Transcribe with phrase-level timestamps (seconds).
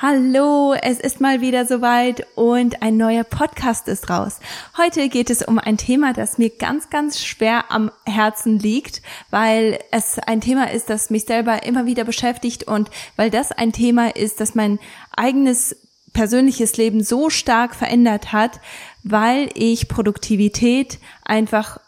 [0.00, 4.38] Hallo, es ist mal wieder soweit und ein neuer Podcast ist raus.
[4.76, 9.80] Heute geht es um ein Thema, das mir ganz, ganz schwer am Herzen liegt, weil
[9.90, 14.14] es ein Thema ist, das mich selber immer wieder beschäftigt und weil das ein Thema
[14.14, 14.78] ist, das mein
[15.16, 15.74] eigenes
[16.12, 18.60] persönliches Leben so stark verändert hat,
[19.02, 21.80] weil ich Produktivität einfach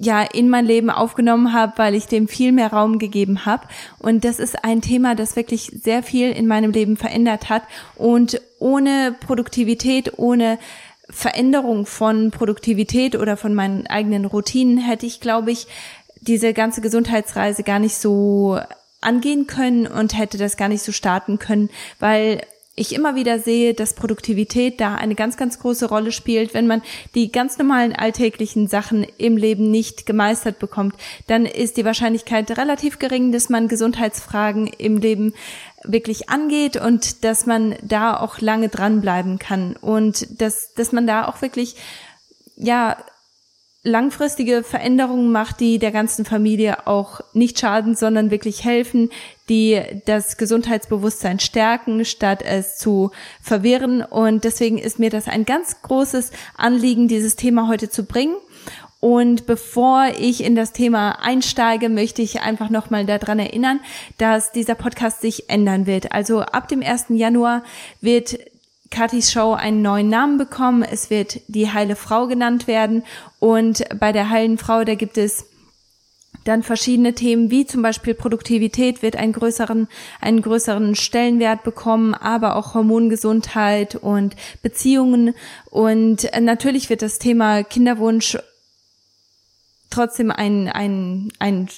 [0.00, 3.66] ja in mein Leben aufgenommen habe, weil ich dem viel mehr Raum gegeben habe.
[3.98, 7.62] Und das ist ein Thema, das wirklich sehr viel in meinem Leben verändert hat.
[7.96, 10.58] Und ohne Produktivität, ohne
[11.10, 15.66] Veränderung von Produktivität oder von meinen eigenen Routinen hätte ich, glaube ich,
[16.20, 18.58] diese ganze Gesundheitsreise gar nicht so
[19.00, 22.42] angehen können und hätte das gar nicht so starten können, weil
[22.78, 26.54] ich immer wieder sehe, dass Produktivität da eine ganz, ganz große Rolle spielt.
[26.54, 26.82] Wenn man
[27.14, 30.94] die ganz normalen alltäglichen Sachen im Leben nicht gemeistert bekommt,
[31.26, 35.34] dann ist die Wahrscheinlichkeit relativ gering, dass man Gesundheitsfragen im Leben
[35.84, 41.26] wirklich angeht und dass man da auch lange dranbleiben kann und dass, dass man da
[41.26, 41.76] auch wirklich,
[42.56, 42.96] ja,
[43.82, 49.10] langfristige Veränderungen macht, die der ganzen Familie auch nicht schaden, sondern wirklich helfen,
[49.48, 54.02] die das Gesundheitsbewusstsein stärken, statt es zu verwirren.
[54.02, 58.36] Und deswegen ist mir das ein ganz großes Anliegen, dieses Thema heute zu bringen.
[59.00, 63.78] Und bevor ich in das Thema einsteige, möchte ich einfach nochmal daran erinnern,
[64.18, 66.10] dass dieser Podcast sich ändern wird.
[66.10, 67.06] Also ab dem 1.
[67.10, 67.62] Januar
[68.00, 68.38] wird
[68.90, 70.82] Katis Show einen neuen Namen bekommen.
[70.82, 73.04] Es wird die heile Frau genannt werden.
[73.38, 75.46] Und bei der heilen Frau, da gibt es
[76.44, 79.86] dann verschiedene Themen wie zum Beispiel Produktivität wird einen größeren,
[80.20, 85.34] einen größeren Stellenwert bekommen, aber auch Hormongesundheit und Beziehungen.
[85.70, 88.38] Und natürlich wird das Thema Kinderwunsch
[89.90, 91.68] trotzdem einen, einen, einen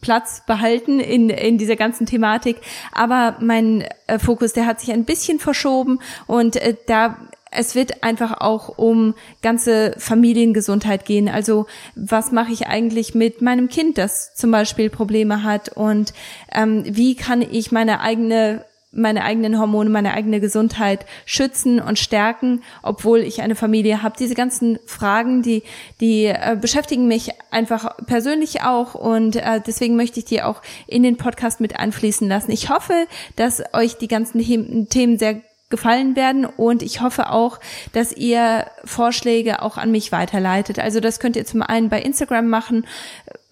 [0.00, 2.56] Platz behalten in, in dieser ganzen Thematik.
[2.92, 7.16] Aber mein äh, Fokus, der hat sich ein bisschen verschoben und äh, da
[7.52, 11.28] es wird einfach auch um ganze Familiengesundheit gehen.
[11.28, 16.14] Also was mache ich eigentlich mit meinem Kind, das zum Beispiel Probleme hat und
[16.52, 22.62] ähm, wie kann ich meine eigene meine eigenen Hormone, meine eigene Gesundheit schützen und stärken,
[22.82, 24.16] obwohl ich eine Familie habe.
[24.18, 25.62] Diese ganzen Fragen, die
[26.00, 31.02] die äh, beschäftigen mich einfach persönlich auch und äh, deswegen möchte ich die auch in
[31.02, 32.50] den Podcast mit einfließen lassen.
[32.50, 33.06] Ich hoffe,
[33.36, 34.40] dass euch die ganzen
[34.88, 35.40] Themen sehr
[35.70, 36.44] gefallen werden.
[36.44, 37.58] Und ich hoffe auch,
[37.92, 40.78] dass ihr Vorschläge auch an mich weiterleitet.
[40.78, 42.84] Also das könnt ihr zum einen bei Instagram machen,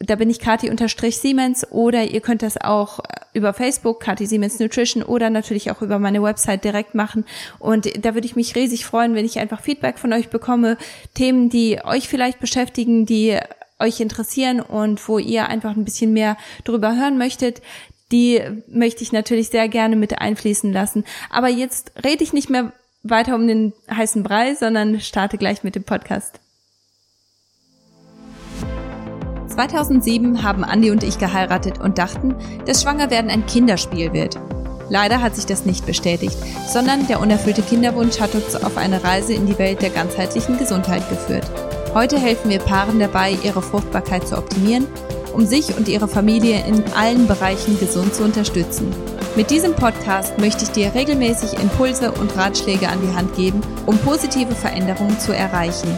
[0.00, 3.00] da bin ich Kati-Siemens oder ihr könnt das auch
[3.34, 7.24] über Facebook, Kati Siemens Nutrition oder natürlich auch über meine Website direkt machen.
[7.58, 10.76] Und da würde ich mich riesig freuen, wenn ich einfach Feedback von euch bekomme,
[11.14, 13.38] Themen, die euch vielleicht beschäftigen, die
[13.80, 17.62] euch interessieren und wo ihr einfach ein bisschen mehr drüber hören möchtet
[18.12, 21.04] die möchte ich natürlich sehr gerne mit einfließen lassen.
[21.30, 25.74] Aber jetzt rede ich nicht mehr weiter um den heißen Brei, sondern starte gleich mit
[25.74, 26.40] dem Podcast.
[29.48, 32.36] 2007 haben Andi und ich geheiratet und dachten,
[32.66, 34.38] dass Schwangerwerden ein Kinderspiel wird.
[34.88, 36.36] Leider hat sich das nicht bestätigt,
[36.66, 41.06] sondern der unerfüllte Kinderwunsch hat uns auf eine Reise in die Welt der ganzheitlichen Gesundheit
[41.10, 41.50] geführt.
[41.92, 44.86] Heute helfen wir Paaren dabei, ihre Fruchtbarkeit zu optimieren
[45.32, 48.92] um sich und ihre Familie in allen Bereichen gesund zu unterstützen.
[49.36, 53.96] Mit diesem Podcast möchte ich dir regelmäßig Impulse und Ratschläge an die Hand geben, um
[53.98, 55.96] positive Veränderungen zu erreichen.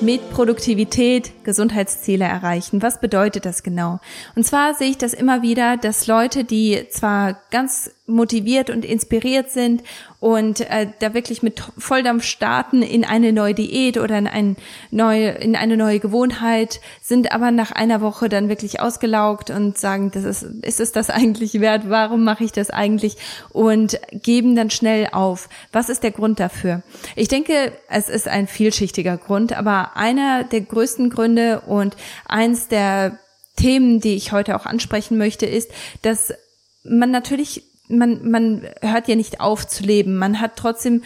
[0.00, 2.82] Mit Produktivität Gesundheitsziele erreichen.
[2.82, 4.00] Was bedeutet das genau?
[4.36, 9.50] Und zwar sehe ich das immer wieder, dass Leute, die zwar ganz motiviert und inspiriert
[9.50, 9.82] sind
[10.20, 14.56] und äh, da wirklich mit Volldampf starten in eine neue Diät oder in, ein
[14.90, 20.10] neue, in eine neue Gewohnheit, sind aber nach einer Woche dann wirklich ausgelaugt und sagen,
[20.12, 21.88] das ist, ist es das eigentlich wert?
[21.88, 23.16] Warum mache ich das eigentlich?
[23.50, 25.48] Und geben dann schnell auf.
[25.72, 26.82] Was ist der Grund dafür?
[27.16, 33.18] Ich denke, es ist ein vielschichtiger Grund, aber einer der größten Gründe und eins der
[33.56, 35.70] Themen, die ich heute auch ansprechen möchte, ist,
[36.02, 36.34] dass
[36.82, 40.16] man natürlich man, man hört ja nicht auf zu leben.
[40.16, 41.02] Man hat trotzdem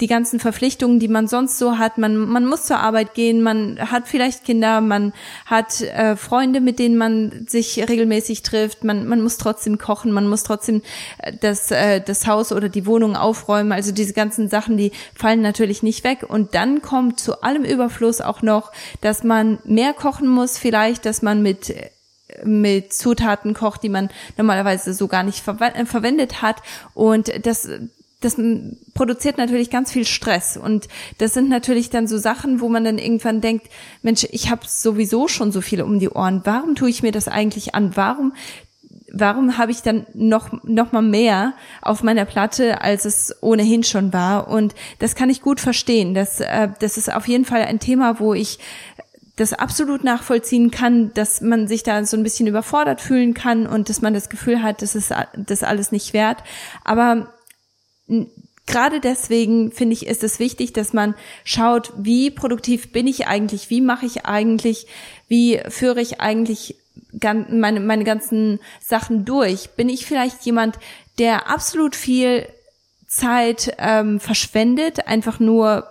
[0.00, 1.96] die ganzen Verpflichtungen, die man sonst so hat.
[1.96, 5.14] Man, man muss zur Arbeit gehen, man hat vielleicht Kinder, man
[5.46, 10.28] hat äh, Freunde, mit denen man sich regelmäßig trifft, man, man muss trotzdem kochen, man
[10.28, 10.82] muss trotzdem
[11.18, 13.72] äh, das, äh, das Haus oder die Wohnung aufräumen.
[13.72, 16.26] Also diese ganzen Sachen, die fallen natürlich nicht weg.
[16.28, 21.22] Und dann kommt zu allem Überfluss auch noch, dass man mehr kochen muss, vielleicht, dass
[21.22, 21.74] man mit
[22.44, 26.56] mit Zutaten kocht, die man normalerweise so gar nicht ver äh, verwendet hat.
[26.94, 27.68] Und das,
[28.20, 28.36] das
[28.94, 30.56] produziert natürlich ganz viel Stress.
[30.56, 30.88] Und
[31.18, 33.68] das sind natürlich dann so Sachen, wo man dann irgendwann denkt,
[34.02, 36.42] Mensch, ich habe sowieso schon so viel um die Ohren.
[36.44, 37.96] Warum tue ich mir das eigentlich an?
[37.96, 38.32] Warum
[39.18, 44.12] warum habe ich dann noch, noch mal mehr auf meiner Platte, als es ohnehin schon
[44.12, 44.48] war?
[44.48, 46.14] Und das kann ich gut verstehen.
[46.14, 48.58] Das, äh, das ist auf jeden Fall ein Thema, wo ich
[49.36, 53.90] das absolut nachvollziehen kann, dass man sich da so ein bisschen überfordert fühlen kann und
[53.90, 56.42] dass man das Gefühl hat, das ist das alles nicht wert.
[56.84, 57.34] Aber
[58.66, 63.68] gerade deswegen finde ich, ist es wichtig, dass man schaut, wie produktiv bin ich eigentlich,
[63.68, 64.86] wie mache ich eigentlich,
[65.28, 66.76] wie führe ich eigentlich
[67.48, 69.70] meine, meine ganzen Sachen durch?
[69.70, 70.78] Bin ich vielleicht jemand,
[71.18, 72.48] der absolut viel
[73.06, 75.86] Zeit ähm, verschwendet, einfach nur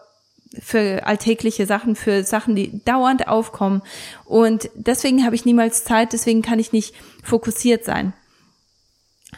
[0.61, 3.81] für alltägliche Sachen, für Sachen, die dauernd aufkommen.
[4.25, 8.13] Und deswegen habe ich niemals Zeit, deswegen kann ich nicht fokussiert sein.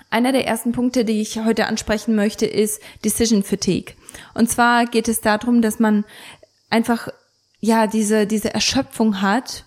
[0.10, 3.94] Einer der ersten Punkte, die ich heute ansprechen möchte, ist Decision Fatigue.
[4.34, 6.06] Und zwar geht es darum, dass man
[6.70, 7.10] einfach
[7.60, 9.66] ja diese diese Erschöpfung hat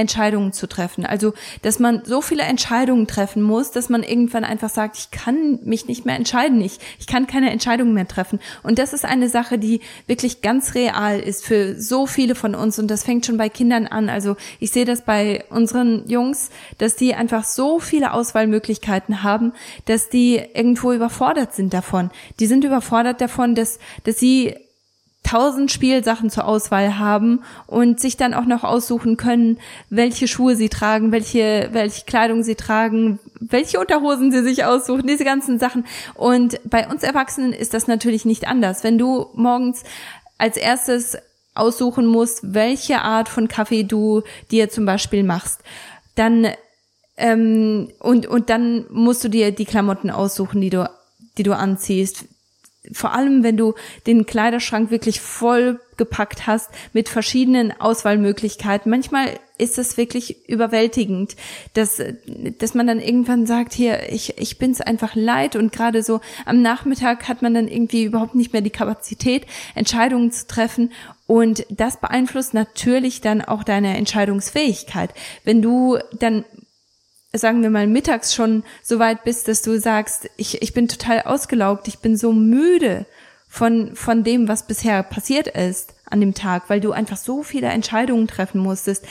[0.00, 1.06] Entscheidungen zu treffen.
[1.06, 5.60] Also, dass man so viele Entscheidungen treffen muss, dass man irgendwann einfach sagt, ich kann
[5.62, 8.40] mich nicht mehr entscheiden, ich, ich kann keine Entscheidungen mehr treffen.
[8.62, 12.78] Und das ist eine Sache, die wirklich ganz real ist für so viele von uns.
[12.78, 14.08] Und das fängt schon bei Kindern an.
[14.08, 19.52] Also, ich sehe das bei unseren Jungs, dass die einfach so viele Auswahlmöglichkeiten haben,
[19.84, 22.10] dass die irgendwo überfordert sind davon.
[22.38, 24.56] Die sind überfordert davon, dass, dass sie
[25.30, 30.68] tausend Spielsachen zur Auswahl haben und sich dann auch noch aussuchen können, welche Schuhe sie
[30.68, 35.86] tragen, welche, welche Kleidung sie tragen, welche Unterhosen sie sich aussuchen, diese ganzen Sachen.
[36.14, 38.82] Und bei uns Erwachsenen ist das natürlich nicht anders.
[38.82, 39.84] Wenn du morgens
[40.36, 41.16] als erstes
[41.54, 45.60] aussuchen musst, welche Art von Kaffee du dir zum Beispiel machst,
[46.16, 46.48] dann
[47.16, 50.90] ähm, und und dann musst du dir die Klamotten aussuchen, die du
[51.38, 52.24] die du anziehst
[52.92, 53.74] vor allem wenn du
[54.06, 58.90] den Kleiderschrank wirklich voll gepackt hast mit verschiedenen Auswahlmöglichkeiten.
[58.90, 61.36] Manchmal ist es wirklich überwältigend,
[61.74, 62.02] dass,
[62.58, 66.62] dass man dann irgendwann sagt, hier, ich, ich bin's einfach leid und gerade so am
[66.62, 70.90] Nachmittag hat man dann irgendwie überhaupt nicht mehr die Kapazität, Entscheidungen zu treffen
[71.26, 75.10] und das beeinflusst natürlich dann auch deine Entscheidungsfähigkeit.
[75.44, 76.46] Wenn du dann
[77.32, 81.22] sagen wir mal, mittags schon so weit bist, dass du sagst, ich, ich bin total
[81.22, 83.06] ausgelaugt, ich bin so müde
[83.48, 87.68] von, von dem, was bisher passiert ist an dem Tag, weil du einfach so viele
[87.68, 89.04] Entscheidungen treffen musstest.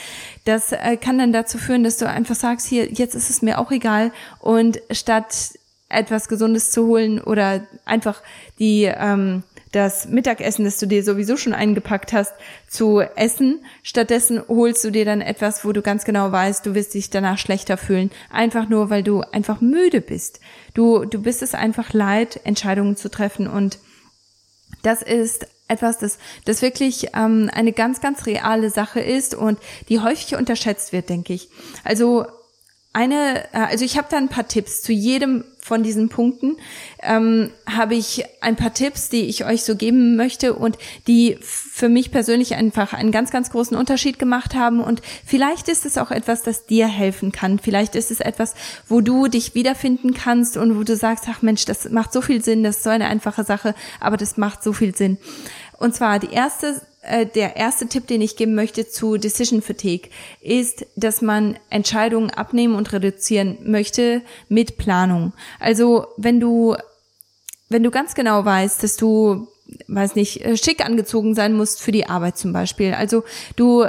[0.44, 3.58] Das äh, kann dann dazu führen, dass du einfach sagst, hier, jetzt ist es mir
[3.58, 5.58] auch egal und statt
[5.88, 8.22] etwas Gesundes zu holen oder einfach
[8.58, 12.32] die, ähm, das Mittagessen, das du dir sowieso schon eingepackt hast,
[12.68, 13.64] zu essen.
[13.82, 17.38] Stattdessen holst du dir dann etwas, wo du ganz genau weißt, du wirst dich danach
[17.38, 18.10] schlechter fühlen.
[18.30, 20.40] Einfach nur, weil du einfach müde bist.
[20.74, 23.78] Du, du bist es einfach leid, Entscheidungen zu treffen und
[24.82, 29.58] das ist etwas, das, das wirklich ähm, eine ganz, ganz reale Sache ist und
[29.88, 31.48] die häufig unterschätzt wird, denke ich.
[31.84, 32.26] Also
[32.92, 36.56] eine, äh, also ich habe da ein paar Tipps zu jedem von diesen Punkten.
[37.02, 40.76] Ähm, habe ich ein paar Tipps, die ich euch so geben möchte und
[41.06, 44.80] die für mich persönlich einfach einen ganz, ganz großen Unterschied gemacht haben.
[44.80, 47.60] Und vielleicht ist es auch etwas, das dir helfen kann.
[47.60, 48.54] Vielleicht ist es etwas,
[48.88, 52.42] wo du dich wiederfinden kannst und wo du sagst, ach Mensch, das macht so viel
[52.42, 55.18] Sinn, das ist so eine einfache Sache, aber das macht so viel Sinn.
[55.78, 60.10] Und zwar die erste äh, der erste Tipp, den ich geben möchte zu Decision Fatigue,
[60.40, 65.32] ist, dass man Entscheidungen abnehmen und reduzieren möchte mit Planung.
[65.58, 66.76] Also wenn du,
[67.68, 69.48] wenn du ganz genau weißt, dass du,
[69.88, 72.94] weiß nicht, äh, schick angezogen sein musst für die Arbeit zum Beispiel.
[72.94, 73.24] Also
[73.56, 73.86] du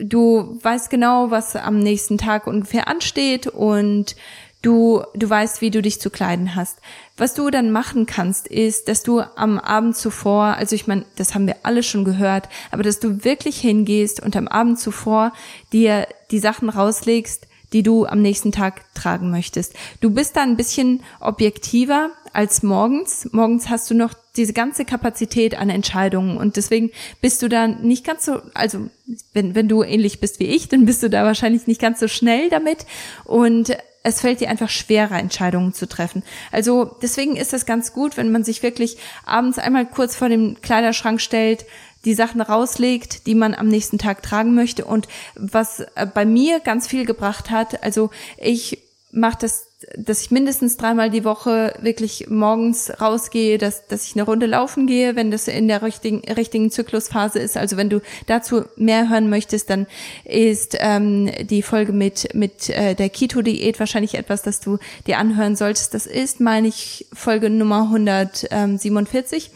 [0.00, 4.14] du weißt genau, was am nächsten Tag ungefähr ansteht und
[4.62, 6.78] du, du weißt, wie du dich zu kleiden hast.
[7.16, 11.34] Was du dann machen kannst, ist, dass du am Abend zuvor, also ich meine, das
[11.34, 15.32] haben wir alle schon gehört, aber dass du wirklich hingehst und am Abend zuvor
[15.72, 19.74] dir die Sachen rauslegst, die du am nächsten Tag tragen möchtest.
[20.00, 23.28] Du bist da ein bisschen objektiver als morgens.
[23.32, 28.06] Morgens hast du noch diese ganze Kapazität an Entscheidungen und deswegen bist du da nicht
[28.06, 28.88] ganz so, also
[29.34, 32.08] wenn, wenn du ähnlich bist wie ich, dann bist du da wahrscheinlich nicht ganz so
[32.08, 32.86] schnell damit
[33.24, 36.22] und es fällt dir einfach schwerer, Entscheidungen zu treffen.
[36.52, 40.60] Also deswegen ist es ganz gut, wenn man sich wirklich abends einmal kurz vor dem
[40.60, 41.66] Kleiderschrank stellt,
[42.04, 44.84] die Sachen rauslegt, die man am nächsten Tag tragen möchte.
[44.84, 48.78] Und was äh, bei mir ganz viel gebracht hat, also ich
[49.10, 54.24] mache das dass ich mindestens dreimal die Woche wirklich morgens rausgehe, dass, dass ich eine
[54.24, 57.56] Runde laufen gehe, wenn das in der richtigen, richtigen Zyklusphase ist.
[57.56, 59.86] Also wenn du dazu mehr hören möchtest, dann
[60.24, 65.54] ist ähm, die Folge mit, mit äh, der Keto-Diät wahrscheinlich etwas, das du dir anhören
[65.54, 65.94] solltest.
[65.94, 69.52] Das ist, meine ich, Folge Nummer 147.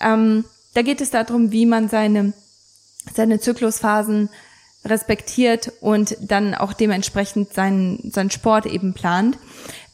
[0.00, 0.44] Ähm,
[0.74, 2.32] da geht es darum, wie man seine,
[3.14, 4.30] seine Zyklusphasen
[4.84, 9.38] respektiert und dann auch dementsprechend seinen, seinen Sport eben plant.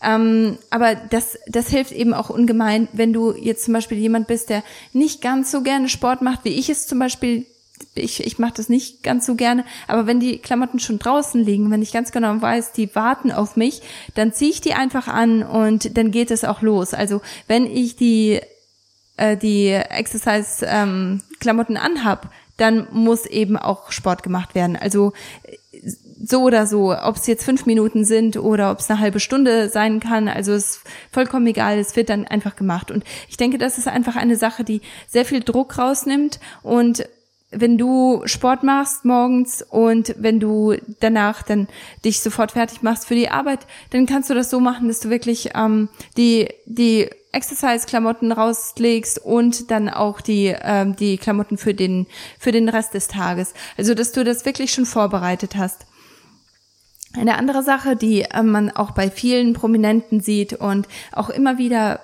[0.02, 4.50] Ähm, aber das, das hilft eben auch ungemein, wenn du jetzt zum Beispiel jemand bist,
[4.50, 7.46] der nicht ganz so gerne Sport macht, wie ich es zum Beispiel
[7.94, 11.70] ich, ich mache das nicht ganz so gerne, aber wenn die Klamotten schon draußen liegen,
[11.70, 13.80] wenn ich ganz genau weiß, die warten auf mich,
[14.14, 16.92] dann ziehe ich die einfach an und dann geht es auch los.
[16.94, 18.40] Also wenn ich die
[19.16, 24.76] äh, die Exercise-Klamotten ähm, anhab, dann muss eben auch Sport gemacht werden.
[24.76, 25.12] Also
[26.22, 29.68] so oder so, ob es jetzt fünf Minuten sind oder ob es eine halbe Stunde
[29.68, 32.90] sein kann, also ist vollkommen egal, es wird dann einfach gemacht.
[32.90, 37.04] Und ich denke, das ist einfach eine Sache, die sehr viel Druck rausnimmt und
[37.52, 41.66] wenn du Sport machst morgens und wenn du danach dann
[42.04, 45.10] dich sofort fertig machst für die Arbeit, dann kannst du das so machen, dass du
[45.10, 52.06] wirklich ähm, die die Exercise-Klamotten rauslegst und dann auch die ähm, die Klamotten für den
[52.38, 53.54] für den Rest des Tages.
[53.76, 55.86] Also dass du das wirklich schon vorbereitet hast.
[57.12, 62.00] Eine andere Sache, die äh, man auch bei vielen Prominenten sieht und auch immer wieder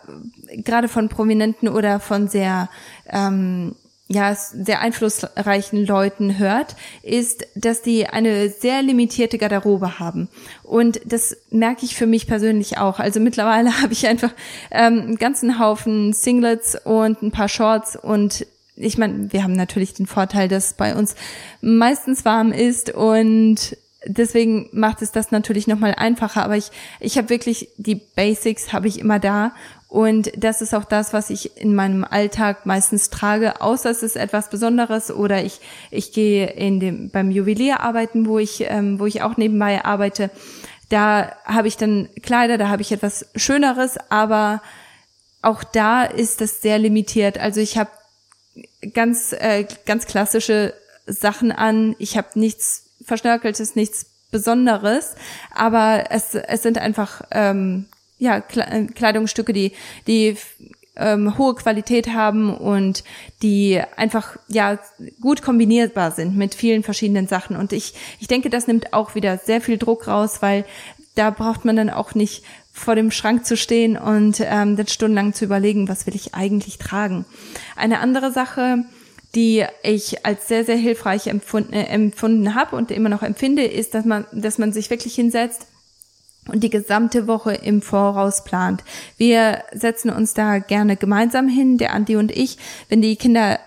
[0.48, 2.68] äh, gerade von Prominenten oder von sehr
[3.08, 3.76] ähm,
[4.08, 10.28] ja, sehr einflussreichen Leuten hört, ist, dass die eine sehr limitierte Garderobe haben.
[10.62, 13.00] Und das merke ich für mich persönlich auch.
[13.00, 14.32] Also mittlerweile habe ich einfach
[14.70, 18.46] ähm, einen ganzen Haufen Singlets und ein paar Shorts und
[18.78, 21.14] ich meine, wir haben natürlich den Vorteil, dass bei uns
[21.62, 23.74] meistens warm ist und
[24.06, 26.44] deswegen macht es das natürlich nochmal einfacher.
[26.44, 26.70] Aber ich,
[27.00, 29.52] ich habe wirklich die Basics habe ich immer da
[29.96, 34.16] und das ist auch das, was ich in meinem Alltag meistens trage, außer es ist
[34.16, 35.58] etwas Besonderes oder ich,
[35.90, 40.28] ich gehe in dem, beim Juwelier arbeiten, wo ich, ähm, wo ich auch nebenbei arbeite.
[40.90, 44.60] Da habe ich dann Kleider, da habe ich etwas Schöneres, aber
[45.40, 47.38] auch da ist das sehr limitiert.
[47.38, 47.88] Also ich habe
[48.92, 50.74] ganz, äh, ganz klassische
[51.06, 51.96] Sachen an.
[51.98, 55.14] Ich habe nichts Verschnörkeltes, nichts Besonderes,
[55.54, 57.86] aber es, es sind einfach ähm,
[58.18, 59.72] ja, äh, Kleidungsstücke, die,
[60.06, 60.36] die
[60.96, 63.04] ähm, hohe Qualität haben und
[63.42, 64.78] die einfach ja
[65.20, 67.56] gut kombinierbar sind mit vielen verschiedenen Sachen.
[67.56, 70.64] Und ich, ich denke, das nimmt auch wieder sehr viel Druck raus, weil
[71.14, 75.32] da braucht man dann auch nicht vor dem Schrank zu stehen und ähm, dann stundenlang
[75.32, 77.24] zu überlegen, was will ich eigentlich tragen.
[77.74, 78.84] Eine andere Sache,
[79.34, 83.94] die ich als sehr, sehr hilfreich empfunden, äh, empfunden habe und immer noch empfinde, ist,
[83.94, 85.66] dass man, dass man sich wirklich hinsetzt
[86.48, 88.84] und die gesamte Woche im Voraus plant.
[89.16, 93.58] Wir setzen uns da gerne gemeinsam hin, der Andi und ich, wenn die Kinder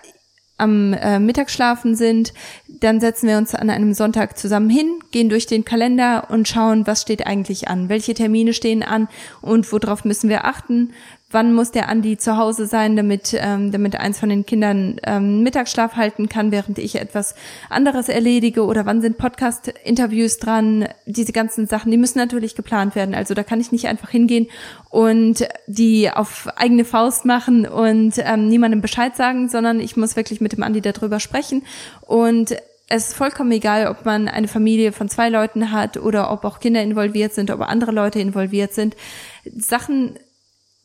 [0.60, 2.34] am äh, Mittagsschlafen sind,
[2.68, 6.86] dann setzen wir uns an einem Sonntag zusammen hin, gehen durch den Kalender und schauen,
[6.86, 9.08] was steht eigentlich an, welche Termine stehen an
[9.40, 10.92] und worauf müssen wir achten,
[11.30, 15.42] wann muss der Andi zu Hause sein, damit, ähm, damit eins von den Kindern ähm,
[15.42, 17.34] Mittagsschlaf halten kann, während ich etwas
[17.68, 23.14] anderes erledige oder wann sind Podcast-Interviews dran, diese ganzen Sachen, die müssen natürlich geplant werden.
[23.14, 24.48] Also da kann ich nicht einfach hingehen
[24.88, 30.40] und die auf eigene Faust machen und ähm, niemandem Bescheid sagen, sondern ich muss wirklich
[30.40, 31.62] mit dem Andi darüber sprechen
[32.00, 32.56] und
[32.92, 36.58] es ist vollkommen egal, ob man eine Familie von zwei Leuten hat oder ob auch
[36.58, 38.96] Kinder involviert sind, ob andere Leute involviert sind.
[39.44, 40.16] Sachen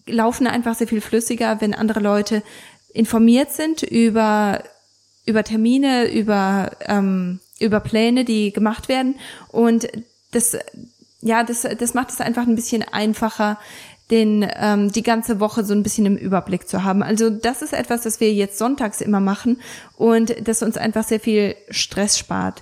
[0.07, 2.43] laufen einfach sehr viel flüssiger, wenn andere Leute
[2.93, 4.63] informiert sind über,
[5.25, 9.15] über Termine, über, ähm, über Pläne, die gemacht werden.
[9.49, 9.87] Und
[10.31, 10.57] das,
[11.21, 13.59] ja, das, das macht es einfach ein bisschen einfacher,
[14.11, 17.01] den ähm, die ganze Woche so ein bisschen im Überblick zu haben.
[17.01, 19.59] Also das ist etwas, das wir jetzt sonntags immer machen
[19.97, 22.61] und das uns einfach sehr viel Stress spart.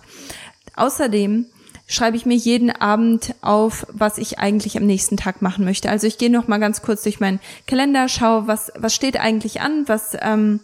[0.76, 1.46] Außerdem
[1.88, 5.90] schreibe ich mir jeden Abend auf, was ich eigentlich am nächsten Tag machen möchte.
[5.90, 9.62] Also ich gehe noch mal ganz kurz durch meinen Kalender, schaue, was was steht eigentlich
[9.62, 10.60] an, was ähm,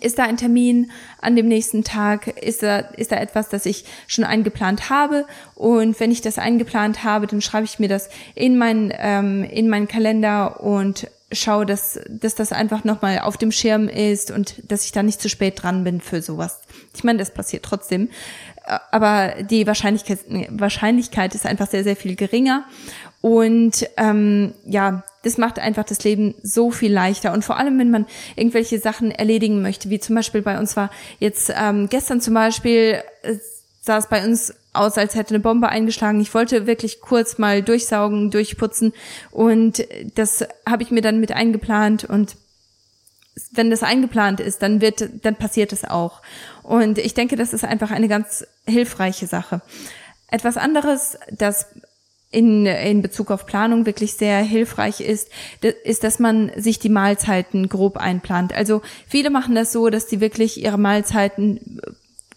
[0.00, 2.26] ist da ein Termin an dem nächsten Tag?
[2.26, 5.26] Ist da, ist da etwas, das ich schon eingeplant habe?
[5.54, 9.68] Und wenn ich das eingeplant habe, dann schreibe ich mir das in meinen, ähm, in
[9.68, 14.84] meinen Kalender und schaue, dass, dass das einfach nochmal auf dem Schirm ist und dass
[14.84, 16.60] ich da nicht zu spät dran bin für sowas.
[16.94, 18.08] Ich meine, das passiert trotzdem
[18.90, 20.20] aber die Wahrscheinlichkeit,
[20.50, 22.64] Wahrscheinlichkeit ist einfach sehr, sehr viel geringer.
[23.20, 27.32] Und ähm, ja, das macht einfach das Leben so viel leichter.
[27.32, 28.06] Und vor allem, wenn man
[28.36, 33.02] irgendwelche Sachen erledigen möchte, wie zum Beispiel bei uns war jetzt ähm, gestern zum Beispiel,
[33.22, 33.34] äh,
[33.80, 36.20] sah es bei uns aus, als hätte eine Bombe eingeschlagen.
[36.20, 38.92] Ich wollte wirklich kurz mal durchsaugen, durchputzen
[39.30, 39.84] und
[40.14, 42.36] das habe ich mir dann mit eingeplant und
[43.52, 46.22] wenn das eingeplant ist, dann wird, dann passiert es auch.
[46.68, 49.62] Und ich denke, das ist einfach eine ganz hilfreiche Sache.
[50.30, 51.66] Etwas anderes, das
[52.30, 55.30] in, in Bezug auf Planung wirklich sehr hilfreich ist,
[55.84, 58.52] ist, dass man sich die Mahlzeiten grob einplant.
[58.52, 61.80] Also viele machen das so, dass die wirklich ihre Mahlzeiten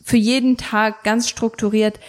[0.02, 2.00] für jeden Tag ganz strukturiert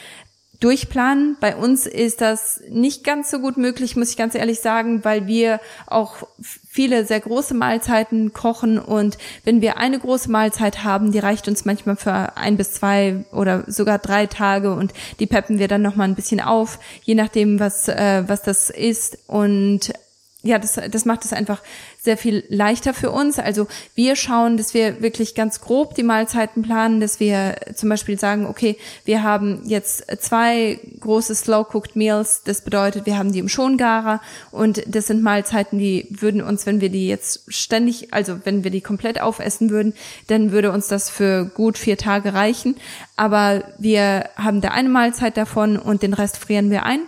[0.63, 1.37] durchplanen.
[1.41, 5.27] Bei uns ist das nicht ganz so gut möglich, muss ich ganz ehrlich sagen, weil
[5.27, 6.27] wir auch
[6.69, 11.65] viele sehr große Mahlzeiten kochen und wenn wir eine große Mahlzeit haben, die reicht uns
[11.65, 15.97] manchmal für ein bis zwei oder sogar drei Tage und die peppen wir dann noch
[15.97, 19.93] mal ein bisschen auf, je nachdem was äh, was das ist und
[20.43, 21.63] ja, das, das macht es einfach
[22.05, 23.39] sehr viel leichter für uns.
[23.39, 28.19] Also wir schauen, dass wir wirklich ganz grob die Mahlzeiten planen, dass wir zum Beispiel
[28.19, 32.43] sagen, okay, wir haben jetzt zwei große Slow-Cooked Meals.
[32.45, 36.81] Das bedeutet, wir haben die im Schongarer und das sind Mahlzeiten, die würden uns, wenn
[36.81, 39.95] wir die jetzt ständig, also wenn wir die komplett aufessen würden,
[40.27, 42.75] dann würde uns das für gut vier Tage reichen.
[43.15, 47.03] Aber wir haben da eine Mahlzeit davon und den Rest frieren wir ein.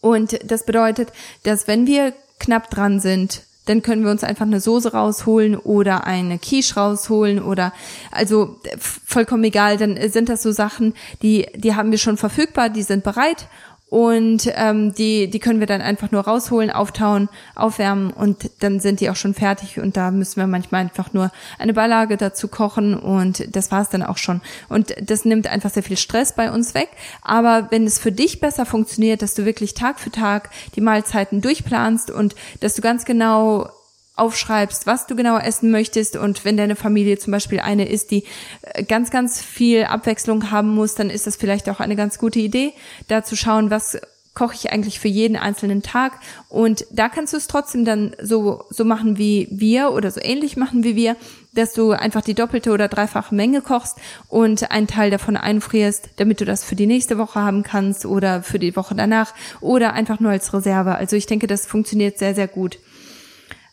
[0.00, 4.60] Und das bedeutet, dass wenn wir knapp dran sind, dann können wir uns einfach eine
[4.60, 7.72] Soße rausholen oder eine Quiche rausholen oder
[8.10, 8.56] also
[9.04, 13.04] vollkommen egal, dann sind das so Sachen, die die haben wir schon verfügbar, die sind
[13.04, 13.48] bereit
[13.92, 19.00] und ähm, die, die können wir dann einfach nur rausholen, auftauen, aufwärmen und dann sind
[19.00, 22.98] die auch schon fertig und da müssen wir manchmal einfach nur eine Beilage dazu kochen
[22.98, 24.40] und das war's dann auch schon.
[24.70, 26.88] Und das nimmt einfach sehr viel Stress bei uns weg.
[27.20, 31.42] Aber wenn es für dich besser funktioniert, dass du wirklich Tag für Tag die Mahlzeiten
[31.42, 33.68] durchplanst und dass du ganz genau
[34.14, 38.24] aufschreibst, was du genau essen möchtest und wenn deine Familie zum Beispiel eine ist, die
[38.62, 42.38] äh, ganz, ganz viel Abwechslung haben muss, dann ist das vielleicht auch eine ganz gute
[42.38, 42.72] Idee,
[43.08, 43.98] da zu schauen, was
[44.34, 46.12] koche ich eigentlich für jeden einzelnen Tag
[46.48, 50.56] und da kannst du es trotzdem dann so so machen wie wir oder so ähnlich
[50.56, 51.16] machen wie wir,
[51.54, 56.40] dass du einfach die doppelte oder dreifache Menge kochst und einen Teil davon einfrierst, damit
[56.40, 60.18] du das für die nächste Woche haben kannst oder für die Woche danach oder einfach
[60.18, 60.94] nur als Reserve.
[60.94, 62.78] Also ich denke, das funktioniert sehr sehr gut.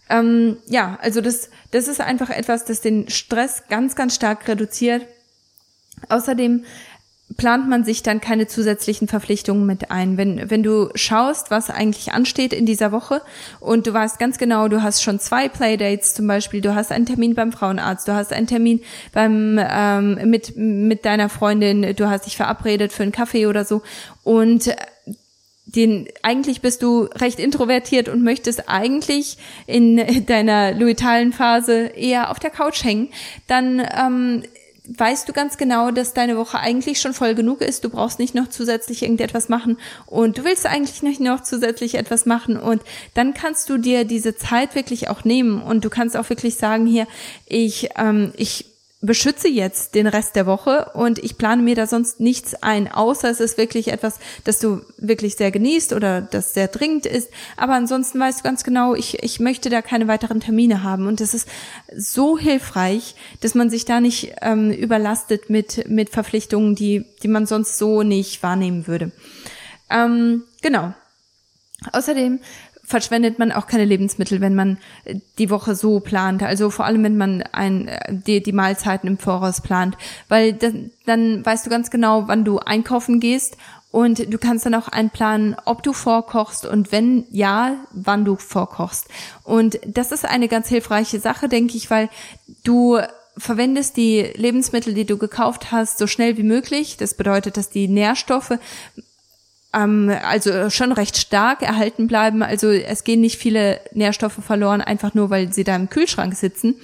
[0.09, 5.05] Ähm, ja, also das, das ist einfach etwas, das den Stress ganz, ganz stark reduziert.
[6.07, 6.63] Außerdem
[7.37, 10.17] plant man sich dann keine zusätzlichen Verpflichtungen mit ein.
[10.17, 13.21] Wenn, wenn du schaust, was eigentlich ansteht in dieser Woche
[13.59, 17.05] und du weißt ganz genau, du hast schon zwei Playdates zum Beispiel, du hast einen
[17.05, 18.81] Termin beim Frauenarzt, du hast einen Termin
[19.13, 23.83] beim ähm, mit, mit deiner Freundin, du hast dich verabredet für einen Kaffee oder so
[24.23, 24.73] und
[25.75, 32.39] den eigentlich bist du recht introvertiert und möchtest eigentlich in deiner luitalen Phase eher auf
[32.39, 33.09] der Couch hängen,
[33.47, 34.43] dann ähm,
[34.97, 37.83] weißt du ganz genau, dass deine Woche eigentlich schon voll genug ist.
[37.83, 39.77] Du brauchst nicht noch zusätzlich irgendetwas machen
[40.07, 42.81] und du willst eigentlich nicht noch zusätzlich etwas machen und
[43.13, 46.87] dann kannst du dir diese Zeit wirklich auch nehmen und du kannst auch wirklich sagen
[46.87, 47.07] hier,
[47.45, 48.65] ich ähm, ich
[49.01, 53.29] beschütze jetzt den Rest der Woche und ich plane mir da sonst nichts ein, außer
[53.29, 57.29] es ist wirklich etwas, das du wirklich sehr genießt oder das sehr dringend ist.
[57.55, 61.07] Aber ansonsten weißt du ganz genau, ich, ich möchte da keine weiteren Termine haben.
[61.07, 61.47] Und das ist
[61.95, 67.45] so hilfreich, dass man sich da nicht ähm, überlastet mit, mit Verpflichtungen, die, die man
[67.45, 69.11] sonst so nicht wahrnehmen würde.
[69.89, 70.93] Ähm, genau.
[71.93, 72.39] Außerdem
[72.89, 76.41] verschwendet man auch keine Lebensmittel, wenn man äh, die Woche so plant.
[76.41, 79.95] Also vor allem, wenn man ein, äh, die, die Mahlzeiten im Voraus plant,
[80.27, 83.57] weil dann, dann weißt du ganz genau, wann du einkaufen gehst
[83.91, 89.07] und du kannst dann auch einplanen, ob du vorkochst und wenn ja, wann du vorkochst.
[89.43, 92.09] Und das ist eine ganz hilfreiche Sache, denke ich, weil
[92.63, 92.99] du
[93.37, 96.97] verwendest die Lebensmittel, die du gekauft hast, so schnell wie möglich.
[96.97, 98.59] Das bedeutet, dass die Nährstoffe
[99.73, 102.43] ähm, also schon recht stark erhalten bleiben.
[102.43, 106.75] Also es gehen nicht viele Nährstoffe verloren, einfach nur weil sie da im Kühlschrank sitzen,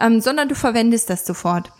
[0.00, 1.72] ähm, sondern du verwendest das sofort.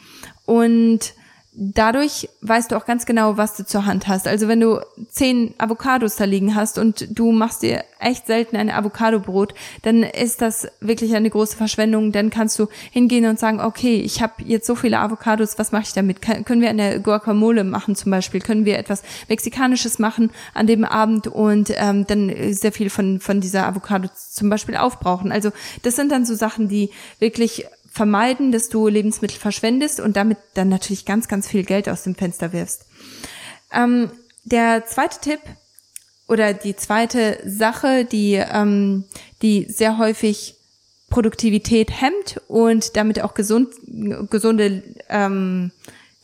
[0.46, 1.14] Und
[1.56, 4.26] dadurch weißt du auch ganz genau, was du zur Hand hast.
[4.26, 8.70] Also wenn du zehn Avocados da liegen hast und du machst dir echt selten ein
[8.70, 12.12] Avocado-Brot, dann ist das wirklich eine große Verschwendung.
[12.12, 15.84] Dann kannst du hingehen und sagen, okay, ich habe jetzt so viele Avocados, was mache
[15.84, 16.20] ich damit?
[16.22, 18.40] können wir eine Guacamole machen zum Beispiel?
[18.40, 23.40] Können wir etwas Mexikanisches machen an dem Abend und ähm, dann sehr viel von, von
[23.40, 25.30] dieser Avocado zum Beispiel aufbrauchen?
[25.30, 25.50] Also
[25.82, 26.90] das sind dann so Sachen, die
[27.20, 32.02] wirklich vermeiden, dass du Lebensmittel verschwendest und damit dann natürlich ganz, ganz viel Geld aus
[32.02, 32.86] dem Fenster wirfst.
[33.72, 34.10] Ähm,
[34.42, 35.38] der zweite Tipp
[36.26, 39.04] oder die zweite Sache, die, ähm,
[39.42, 40.56] die sehr häufig
[41.08, 43.68] Produktivität hemmt und damit auch gesund,
[44.28, 45.70] gesunde, ähm,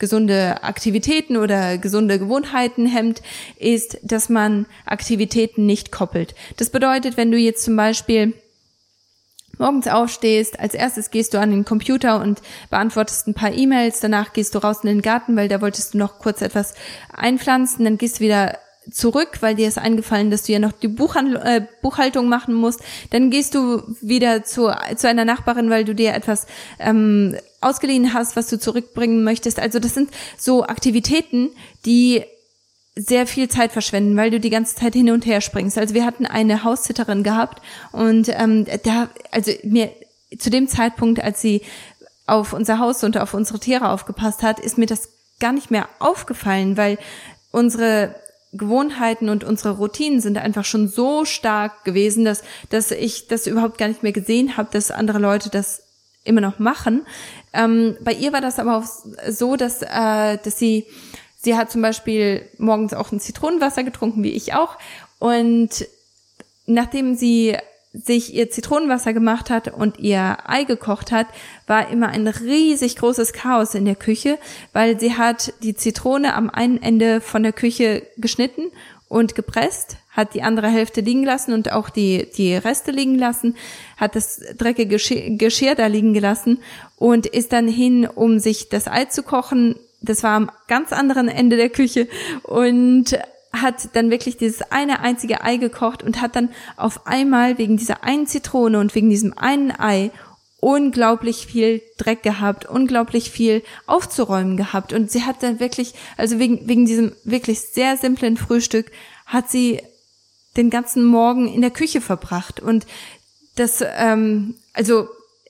[0.01, 3.23] gesunde Aktivitäten oder gesunde Gewohnheiten hemmt,
[3.57, 6.35] ist, dass man Aktivitäten nicht koppelt.
[6.57, 8.35] Das bedeutet, wenn du jetzt zum Beispiel
[9.61, 14.33] morgens aufstehst, als erstes gehst du an den Computer und beantwortest ein paar E-Mails, danach
[14.33, 16.75] gehst du raus in den Garten, weil da wolltest du noch kurz etwas
[17.13, 18.59] einpflanzen, dann gehst du wieder
[18.91, 22.81] zurück, weil dir ist eingefallen, dass du ja noch die Buchhandl äh, Buchhaltung machen musst.
[23.11, 26.47] Dann gehst du wieder zu, zu einer Nachbarin, weil du dir etwas
[26.79, 29.61] ähm, ausgeliehen hast, was du zurückbringen möchtest.
[29.61, 31.51] Also das sind so Aktivitäten,
[31.85, 32.25] die
[32.97, 35.79] sehr viel Zeit verschwenden, weil du die ganze Zeit hin und her springst.
[35.79, 39.91] Also wir hatten eine Haussitterin gehabt und ähm, da, also mir
[40.39, 41.63] zu dem Zeitpunkt, als sie
[42.27, 45.09] auf unser Haus und auf unsere Tiere aufgepasst hat, ist mir das
[45.41, 46.99] gar nicht mehr aufgefallen, weil
[47.51, 48.15] unsere
[48.53, 53.79] Gewohnheiten und unsere Routinen sind einfach schon so stark gewesen, dass, dass ich das überhaupt
[53.79, 55.83] gar nicht mehr gesehen habe, dass andere Leute das
[56.25, 57.07] immer noch machen.
[57.53, 58.85] Ähm, bei ihr war das aber auch
[59.29, 60.87] so, dass, äh, dass sie,
[61.43, 64.77] sie hat zum Beispiel morgens auch ein Zitronenwasser getrunken, wie ich auch.
[65.19, 65.87] Und
[66.67, 67.57] nachdem sie
[67.93, 71.27] sich ihr Zitronenwasser gemacht hat und ihr Ei gekocht hat,
[71.67, 74.39] war immer ein riesig großes Chaos in der Küche,
[74.73, 78.71] weil sie hat die Zitrone am einen Ende von der Küche geschnitten
[79.09, 83.57] und gepresst, hat die andere Hälfte liegen lassen und auch die, die Reste liegen lassen,
[83.97, 86.63] hat das dreckige Geschirr, Geschirr da liegen gelassen
[86.97, 89.75] und ist dann hin, um sich das Ei zu kochen.
[90.03, 92.09] Das war am ganz anderen Ende der Küche
[92.43, 93.19] und
[93.53, 98.05] hat dann wirklich dieses eine einzige Ei gekocht und hat dann auf einmal wegen dieser
[98.05, 100.11] einen Zitrone und wegen diesem einen Ei
[100.61, 104.93] unglaublich viel Dreck gehabt, unglaublich viel aufzuräumen gehabt.
[104.93, 108.91] Und sie hat dann wirklich, also wegen, wegen diesem wirklich sehr simplen Frühstück,
[109.27, 109.81] hat sie
[110.57, 112.61] den ganzen Morgen in der Küche verbracht.
[112.61, 112.87] Und
[113.57, 115.09] das, ähm, also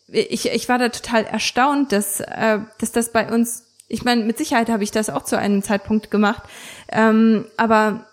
[0.08, 4.38] ich, ich war da total erstaunt, dass, äh, dass das bei uns ich meine, mit
[4.38, 6.44] Sicherheit habe ich das auch zu einem Zeitpunkt gemacht.
[6.90, 8.06] Ähm, aber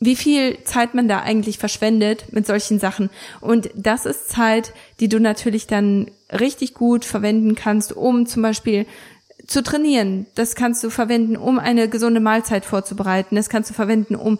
[0.00, 3.10] wie viel Zeit man da eigentlich verschwendet mit solchen Sachen.
[3.40, 8.86] Und das ist Zeit, die du natürlich dann richtig gut verwenden kannst, um zum Beispiel
[9.46, 10.26] zu trainieren.
[10.36, 13.36] Das kannst du verwenden, um eine gesunde Mahlzeit vorzubereiten.
[13.36, 14.38] Das kannst du verwenden, um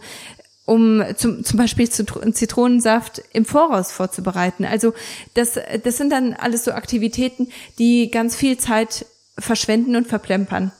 [0.67, 4.65] um zum, zum Beispiel Zitronensaft im Voraus vorzubereiten.
[4.65, 4.95] Also
[5.35, 9.05] das, das sind dann alles so Aktivitäten, die ganz viel Zeit
[9.37, 10.71] verschwenden und verplempern.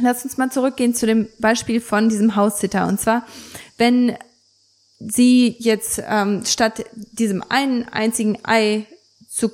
[0.00, 2.86] Lass uns mal zurückgehen zu dem Beispiel von diesem Haussitter.
[2.86, 3.26] Und zwar,
[3.76, 4.16] wenn
[4.98, 8.86] sie jetzt ähm, statt diesem einen einzigen Ei
[9.28, 9.50] zu,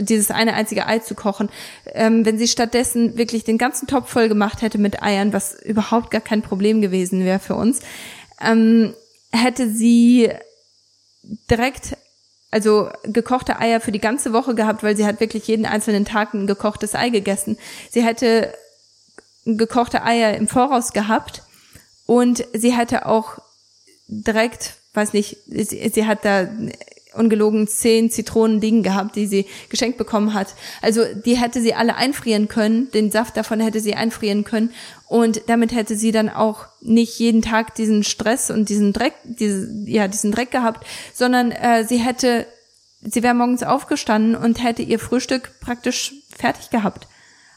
[0.00, 1.48] dieses eine einzige Ei zu kochen,
[1.94, 6.10] ähm, wenn sie stattdessen wirklich den ganzen Topf voll gemacht hätte mit Eiern, was überhaupt
[6.10, 7.80] gar kein Problem gewesen wäre für uns,
[8.40, 8.94] ähm,
[9.30, 10.30] hätte sie
[11.50, 11.96] direkt
[12.50, 16.32] also gekochte Eier für die ganze Woche gehabt, weil sie hat wirklich jeden einzelnen Tag
[16.32, 17.58] ein gekochtes Ei gegessen.
[17.90, 18.54] Sie hätte
[19.56, 21.42] gekochte Eier im Voraus gehabt
[22.06, 23.38] und sie hatte auch
[24.08, 26.48] direkt, weiß nicht, sie, sie hat da
[27.14, 30.54] ungelogen zehn Zitronen liegen gehabt, die sie geschenkt bekommen hat.
[30.80, 34.70] Also die hätte sie alle einfrieren können, den Saft davon hätte sie einfrieren können
[35.06, 39.68] und damit hätte sie dann auch nicht jeden Tag diesen Stress und diesen Dreck, diese,
[39.86, 42.46] ja diesen Dreck gehabt, sondern äh, sie hätte,
[43.00, 47.08] sie wäre morgens aufgestanden und hätte ihr Frühstück praktisch fertig gehabt.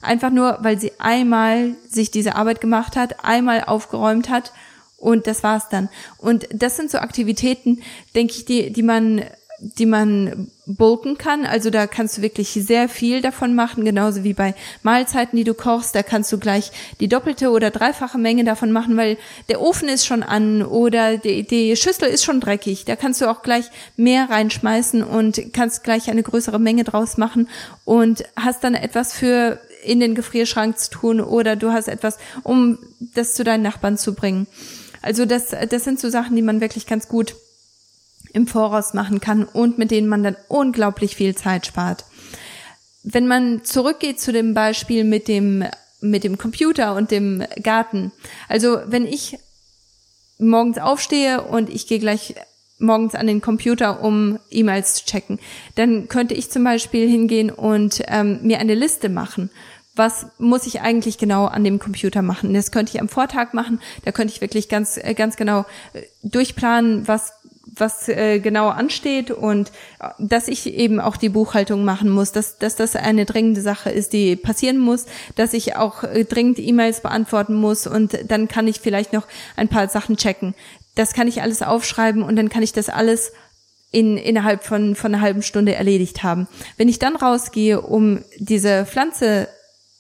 [0.02, 4.52] Einfach nur, weil sie einmal sich diese Arbeit gemacht hat, einmal aufgeräumt hat
[4.98, 5.90] und das war's dann.
[6.18, 7.82] Und das sind so Aktivitäten,
[8.16, 9.24] denke ich, die, die man
[9.62, 11.46] die man bulken kann.
[11.46, 15.54] Also da kannst du wirklich sehr viel davon machen, genauso wie bei Mahlzeiten, die du
[15.54, 15.94] kochst.
[15.94, 19.18] Da kannst du gleich die doppelte oder dreifache Menge davon machen, weil
[19.50, 22.86] der Ofen ist schon an oder die, die Schüssel ist schon dreckig.
[22.86, 23.66] Da kannst du auch gleich
[23.98, 27.48] mehr reinschmeißen und kannst gleich eine größere Menge draus machen
[27.86, 32.78] und hast dann etwas für in den Gefrierschrank zu tun oder du hast etwas, um
[33.00, 34.48] das zu deinen Nachbarn zu bringen.
[35.02, 37.36] Also das, das sind so Sachen, die man wirklich ganz gut
[38.34, 42.06] im Voraus machen kann und mit denen man dann unglaublich viel Zeit spart.
[43.04, 45.66] Wenn man zurückgeht zu dem Beispiel mit dem,
[46.02, 48.12] mit dem Computer und dem Garten.
[48.48, 49.38] Also wenn ich
[50.38, 52.36] morgens aufstehe und ich gehe gleich
[52.82, 55.40] morgens an den Computer, um E-Mails zu checken,
[55.76, 59.50] dann könnte ich zum Beispiel hingehen und ähm, mir eine Liste machen
[59.96, 62.54] was muss ich eigentlich genau an dem Computer machen.
[62.54, 66.04] Das könnte ich am Vortag machen, da könnte ich wirklich ganz, äh, ganz genau äh,
[66.24, 67.34] durchplanen, was
[67.74, 69.72] was äh, genau ansteht und
[70.20, 74.12] dass ich eben auch die Buchhaltung machen muss, dass, dass das eine dringende Sache ist,
[74.12, 79.14] die passieren muss, dass ich auch dringend E-Mails beantworten muss und dann kann ich vielleicht
[79.14, 79.26] noch
[79.56, 80.54] ein paar Sachen checken.
[80.96, 83.32] Das kann ich alles aufschreiben und dann kann ich das alles
[83.92, 86.48] in, innerhalb von, von einer halben Stunde erledigt haben.
[86.76, 89.48] Wenn ich dann rausgehe, um diese Pflanze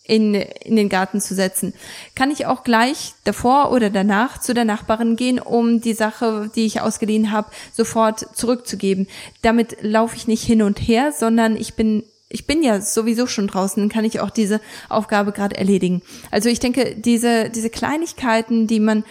[0.03, 1.73] in, in den Garten zu setzen.
[2.15, 6.65] Kann ich auch gleich davor oder danach zu der Nachbarin gehen, um die Sache, die
[6.65, 9.07] ich ausgeliehen habe, sofort zurückzugeben.
[9.41, 13.47] Damit laufe ich nicht hin und her, sondern ich bin ich bin ja sowieso schon
[13.47, 16.01] draußen, kann ich auch diese Aufgabe gerade erledigen.
[16.31, 19.03] Also ich denke, diese, diese Kleinigkeiten, die man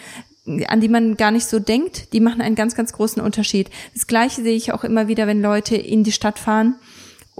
[0.67, 3.69] an die man gar nicht so denkt, die machen einen ganz, ganz großen Unterschied.
[3.93, 6.75] Das Gleiche sehe ich auch immer wieder, wenn Leute in die Stadt fahren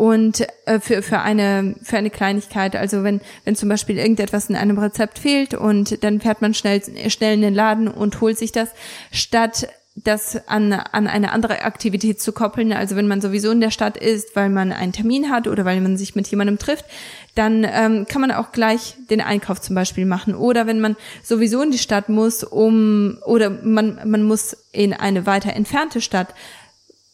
[0.02, 4.56] und äh, für, für eine für eine Kleinigkeit also wenn wenn zum Beispiel irgendetwas in
[4.56, 8.52] einem Rezept fehlt und dann fährt man schnell schnell in den Laden und holt sich
[8.52, 8.70] das
[9.12, 12.72] statt das an, an eine andere Aktivität zu koppeln.
[12.72, 15.82] Also wenn man sowieso in der Stadt ist, weil man einen Termin hat oder weil
[15.82, 16.86] man sich mit jemandem trifft,
[17.36, 20.34] dann ähm, kann man auch gleich den Einkauf zum Beispiel machen.
[20.34, 25.26] Oder wenn man sowieso in die Stadt muss, um oder man, man muss in eine
[25.26, 26.34] weiter entfernte Stadt,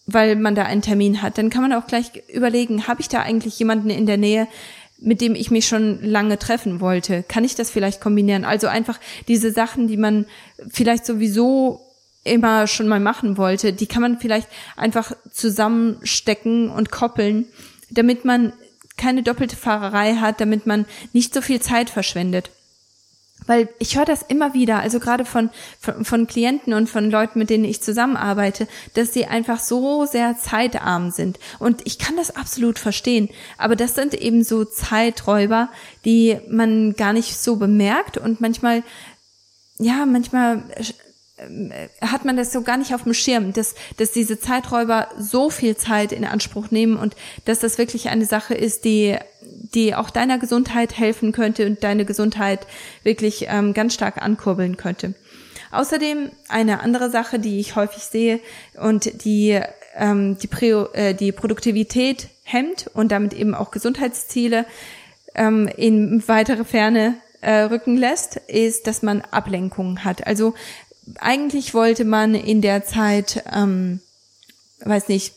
[0.08, 3.22] weil man da einen Termin hat, dann kann man auch gleich überlegen, habe ich da
[3.22, 4.48] eigentlich jemanden in der Nähe,
[5.00, 7.24] mit dem ich mich schon lange treffen wollte?
[7.24, 8.46] Kann ich das vielleicht kombinieren?
[8.46, 10.26] Also einfach diese Sachen, die man
[10.70, 11.82] vielleicht sowieso
[12.24, 17.46] immer schon mal machen wollte, die kann man vielleicht einfach zusammenstecken und koppeln,
[17.89, 18.54] damit man
[18.98, 22.50] keine doppelte Fahrerei hat, damit man nicht so viel Zeit verschwendet.
[23.45, 27.39] Weil ich höre das immer wieder, also gerade von, von, von, Klienten und von Leuten,
[27.39, 31.39] mit denen ich zusammenarbeite, dass sie einfach so sehr zeitarm sind.
[31.60, 33.30] Und ich kann das absolut verstehen.
[33.58, 35.69] Aber das sind eben so Zeiträuber,
[36.04, 38.84] die man gar nicht so bemerkt und manchmal,
[39.78, 40.63] ja, manchmal
[41.38, 45.50] äh, hat man das so gar nicht auf dem Schirm, dass, dass diese Zeiträuber so
[45.50, 49.17] viel Zeit in Anspruch nehmen und dass das wirklich eine Sache ist, die,
[49.73, 52.67] die auch deiner Gesundheit helfen könnte und deine Gesundheit
[53.03, 55.13] wirklich ähm, ganz stark ankurbeln könnte.
[55.71, 58.39] Außerdem eine andere Sache, die ich häufig sehe
[58.80, 59.60] und die
[59.95, 60.49] ähm, die,
[60.93, 64.65] äh, die Produktivität hemmt und damit eben auch Gesundheitsziele
[65.36, 70.25] ähm, in weitere Ferne äh, rücken lässt, ist, dass man Ablenkungen hat.
[70.25, 70.53] Also
[71.19, 74.01] eigentlich wollte man in der Zeit, ähm,
[74.80, 75.34] weiß nicht,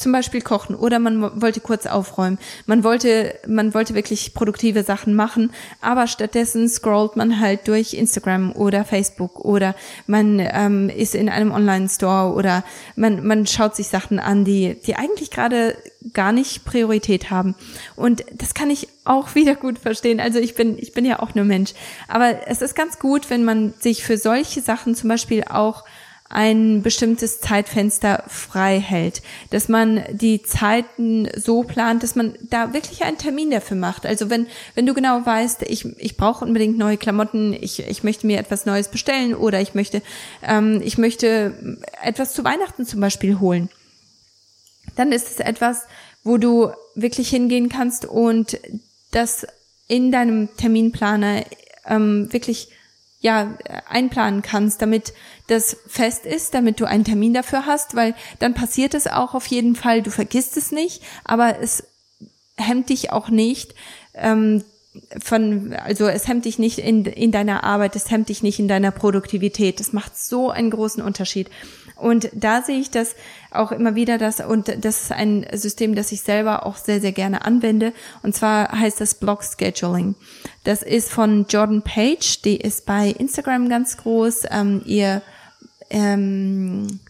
[0.00, 2.38] zum Beispiel kochen oder man wollte kurz aufräumen.
[2.66, 8.52] Man wollte, man wollte wirklich produktive Sachen machen, aber stattdessen scrollt man halt durch Instagram
[8.52, 9.74] oder Facebook oder
[10.06, 12.64] man ähm, ist in einem Online-Store oder
[12.96, 15.76] man, man schaut sich Sachen an, die, die eigentlich gerade
[16.14, 17.54] gar nicht Priorität haben.
[17.96, 20.20] Und das kann ich auch wieder gut verstehen.
[20.20, 21.72] Also ich bin, ich bin ja auch nur Mensch.
[22.08, 25.84] Aber es ist ganz gut, wenn man sich für solche Sachen zum Beispiel auch
[26.32, 33.02] ein bestimmtes Zeitfenster frei hält, dass man die Zeiten so plant, dass man da wirklich
[33.02, 34.06] einen Termin dafür macht.
[34.06, 38.28] Also wenn, wenn du genau weißt, ich, ich brauche unbedingt neue Klamotten, ich, ich möchte
[38.28, 40.02] mir etwas Neues bestellen oder ich möchte,
[40.44, 41.52] ähm, ich möchte
[42.00, 43.68] etwas zu Weihnachten zum Beispiel holen,
[44.94, 45.82] dann ist es etwas,
[46.22, 48.56] wo du wirklich hingehen kannst und
[49.10, 49.48] das
[49.88, 51.44] in deinem Terminplaner
[51.86, 52.68] ähm, wirklich
[53.20, 53.54] ja
[53.88, 55.12] einplanen kannst, damit
[55.46, 59.46] das fest ist, damit du einen Termin dafür hast, weil dann passiert es auch auf
[59.46, 61.84] jeden Fall, du vergisst es nicht, aber es
[62.56, 63.74] hemmt dich auch nicht,
[64.14, 64.64] ähm,
[65.22, 68.68] von, also es hemmt dich nicht in, in deiner Arbeit, es hemmt dich nicht in
[68.68, 69.78] deiner Produktivität.
[69.78, 71.48] Das macht so einen großen Unterschied.
[72.00, 73.14] Und da sehe ich das
[73.50, 77.12] auch immer wieder, dass, und das ist ein System, das ich selber auch sehr, sehr
[77.12, 77.92] gerne anwende.
[78.22, 80.14] Und zwar heißt das Block Scheduling.
[80.64, 84.44] Das ist von Jordan Page, die ist bei Instagram ganz groß.
[84.50, 85.22] Ähm, ihr,
[85.90, 87.00] ähm,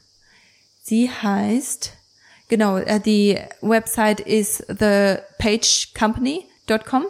[0.82, 1.92] sie heißt,
[2.48, 7.06] genau, äh, die Website ist thepagecompany.com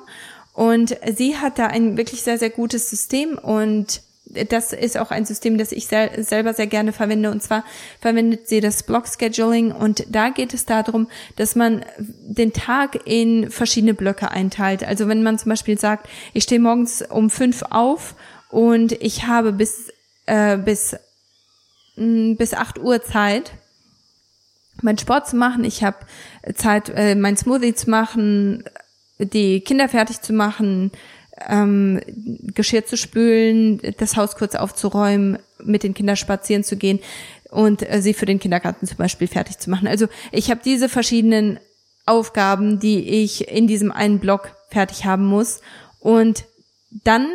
[0.52, 4.02] und sie hat da ein wirklich sehr, sehr gutes System und
[4.48, 7.30] das ist auch ein System, das ich sel selber sehr gerne verwende.
[7.30, 7.64] Und zwar
[8.00, 13.50] verwendet sie das Block Scheduling und da geht es darum, dass man den Tag in
[13.50, 14.84] verschiedene Blöcke einteilt.
[14.84, 18.14] Also wenn man zum Beispiel sagt, ich stehe morgens um fünf auf
[18.50, 19.92] und ich habe bis
[20.26, 20.96] äh, bis
[21.96, 23.52] mh, bis acht Uhr Zeit,
[24.82, 25.64] meinen Sport zu machen.
[25.64, 25.98] Ich habe
[26.54, 28.64] Zeit, äh, mein Smoothie zu machen,
[29.18, 30.90] die Kinder fertig zu machen,
[31.48, 32.00] ähm,
[32.54, 37.00] Geschirr zu spülen, das Haus kurz aufzuräumen, mit den Kindern spazieren zu gehen
[37.50, 39.88] und äh, sie für den Kindergarten zum Beispiel fertig zu machen.
[39.88, 41.58] Also ich habe diese verschiedenen
[42.06, 45.60] Aufgaben, die ich in diesem einen Block fertig haben muss.
[45.98, 46.44] Und
[47.04, 47.28] dann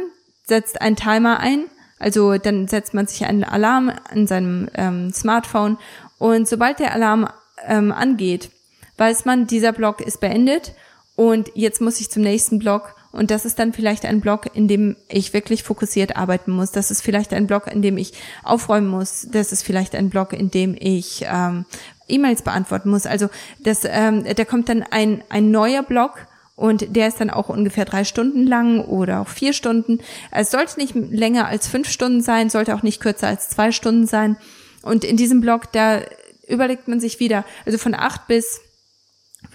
[0.45, 1.65] setzt ein Timer ein.
[1.99, 5.77] Also dann setzt man sich einen Alarm an seinem ähm, Smartphone
[6.17, 7.29] und sobald der Alarm
[7.65, 8.51] ähm, angeht,
[8.97, 10.73] weiß man, dieser Block ist beendet
[11.15, 14.67] und jetzt muss ich zum nächsten Block und das ist dann vielleicht ein Block, in
[14.67, 16.71] dem ich wirklich fokussiert arbeiten muss.
[16.71, 19.28] Das ist vielleicht ein Block, in dem ich aufräumen muss.
[19.32, 21.65] Das ist vielleicht ein Block, in dem ich ähm,
[22.08, 23.06] E-Mails beantworten muss.
[23.06, 27.49] Also das, ähm, da kommt dann ein, ein neuer Block und der ist dann auch
[27.49, 29.99] ungefähr drei Stunden lang oder auch vier Stunden.
[30.32, 34.08] Es sollte nicht länger als fünf Stunden sein, sollte auch nicht kürzer als zwei Stunden
[34.08, 34.38] sein.
[34.82, 36.01] Und in diesem Block, da
[36.47, 38.62] überlegt man sich wieder, also von acht bis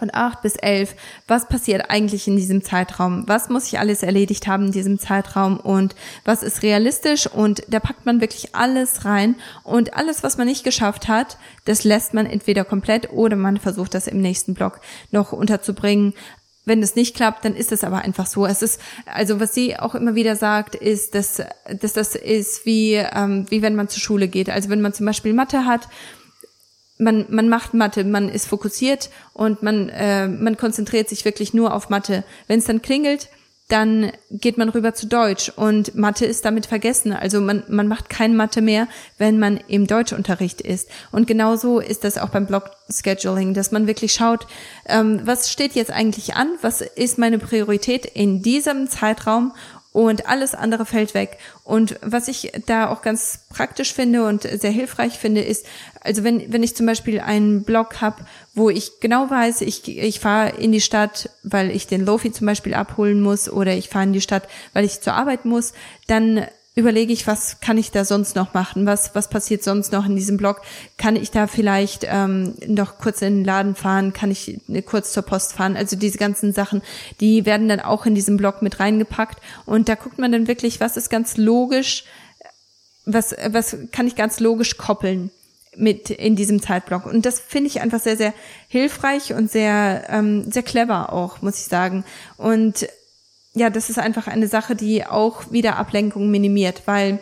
[0.00, 0.96] von acht bis elf,
[1.28, 3.24] was passiert eigentlich in diesem Zeitraum?
[3.28, 7.28] Was muss ich alles erledigt haben in diesem Zeitraum und was ist realistisch?
[7.28, 11.36] Und da packt man wirklich alles rein und alles, was man nicht geschafft hat,
[11.66, 14.80] das lässt man entweder komplett oder man versucht das im nächsten Block
[15.12, 16.14] noch unterzubringen.
[16.64, 18.46] Wenn das nicht klappt, dann ist es aber einfach so.
[18.46, 21.42] Es ist, also was sie auch immer wieder sagt, ist, dass,
[21.80, 24.48] dass das ist wie, ähm, wie wenn man zur Schule geht.
[24.48, 25.88] Also wenn man zum Beispiel Mathe hat
[27.00, 31.74] man, man macht Mathe, man ist fokussiert und man, äh, man konzentriert sich wirklich nur
[31.74, 32.24] auf Mathe.
[32.46, 33.28] Wenn es dann klingelt,
[33.70, 37.12] dann geht man rüber zu Deutsch und Mathe ist damit vergessen.
[37.12, 40.88] Also man, man macht kein Mathe mehr, wenn man im Deutschunterricht ist.
[41.12, 44.48] Und genauso ist das auch beim Blog-Scheduling, dass man wirklich schaut,
[44.86, 49.52] ähm, was steht jetzt eigentlich an, was ist meine Priorität in diesem Zeitraum
[49.92, 51.38] und alles andere fällt weg.
[51.64, 55.66] Und was ich da auch ganz praktisch finde und sehr hilfreich finde, ist,
[56.00, 58.24] also wenn, wenn ich zum Beispiel einen Blog habe,
[58.55, 62.46] wo ich genau weiß, ich, ich fahre in die Stadt, weil ich den Lofi zum
[62.46, 65.72] Beispiel abholen muss oder ich fahre in die Stadt, weil ich zur Arbeit muss,
[66.07, 68.87] dann überlege ich, was kann ich da sonst noch machen?
[68.87, 70.62] Was, was passiert sonst noch in diesem Blog?
[70.98, 74.12] Kann ich da vielleicht ähm, noch kurz in den Laden fahren?
[74.12, 75.76] Kann ich äh, kurz zur Post fahren?
[75.76, 76.83] Also diese ganzen Sachen,
[77.20, 79.42] die werden dann auch in diesem Blog mit reingepackt.
[79.66, 82.04] Und da guckt man dann wirklich, was ist ganz logisch,
[83.04, 85.30] was, was kann ich ganz logisch koppeln
[85.76, 87.06] mit in diesem Zeitblock.
[87.06, 88.35] Und das finde ich einfach sehr, sehr
[88.68, 92.04] hilfreich und sehr, ähm, sehr clever auch, muss ich sagen.
[92.37, 92.87] Und
[93.54, 97.18] ja, das ist einfach eine Sache, die auch wieder Ablenkung minimiert, weil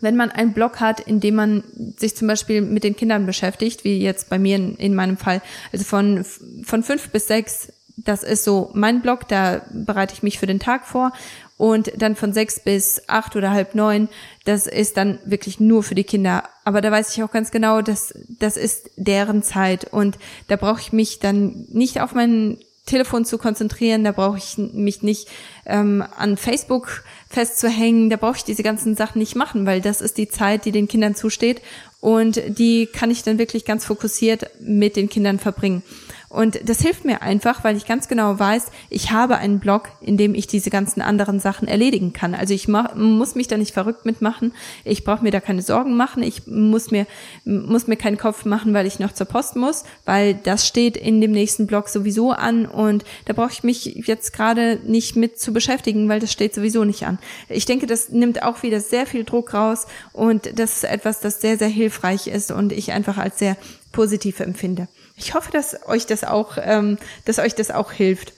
[0.00, 1.64] wenn man einen Blog hat, in dem man
[1.96, 5.42] sich zum Beispiel mit den Kindern beschäftigt, wie jetzt bei mir in, in meinem Fall,
[5.72, 6.24] also von,
[6.62, 10.60] von fünf bis sechs, das ist so mein Blog, da bereite ich mich für den
[10.60, 11.12] Tag vor
[11.56, 14.08] und dann von sechs bis acht oder halb neun,
[14.44, 16.44] das ist dann wirklich nur für die Kinder.
[16.64, 20.80] Aber da weiß ich auch ganz genau, dass das ist deren Zeit und da brauche
[20.80, 22.58] ich mich dann nicht auf meinen
[22.88, 25.28] Telefon zu konzentrieren, da brauche ich mich nicht
[25.66, 30.18] ähm, an Facebook festzuhängen, da brauche ich diese ganzen Sachen nicht machen, weil das ist
[30.18, 31.60] die Zeit, die den Kindern zusteht
[32.00, 35.82] und die kann ich dann wirklich ganz fokussiert mit den Kindern verbringen.
[36.28, 40.16] Und das hilft mir einfach, weil ich ganz genau weiß, ich habe einen Blog, in
[40.16, 42.34] dem ich diese ganzen anderen Sachen erledigen kann.
[42.34, 44.52] Also ich mach, muss mich da nicht verrückt mitmachen.
[44.84, 46.22] Ich brauche mir da keine Sorgen machen.
[46.22, 47.06] Ich muss mir,
[47.44, 51.20] muss mir keinen Kopf machen, weil ich noch zur Post muss, weil das steht in
[51.20, 55.52] dem nächsten Blog sowieso an und da brauche ich mich jetzt gerade nicht mit zu
[55.52, 57.18] beschäftigen, weil das steht sowieso nicht an.
[57.48, 61.40] Ich denke, das nimmt auch wieder sehr viel Druck raus und das ist etwas, das
[61.40, 63.56] sehr, sehr hilfreich ist und ich einfach als sehr
[63.92, 64.88] positiv empfinde.
[65.16, 68.32] Ich hoffe, dass euch das auch, ähm, dass euch das auch hilft.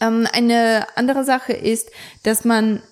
[0.00, 1.90] Ähm, eine andere Sache ist,
[2.22, 2.82] dass man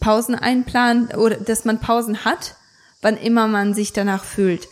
[0.00, 2.56] Pausen einplant oder dass man Pausen hat,
[3.00, 4.68] wann immer man sich danach fühlt.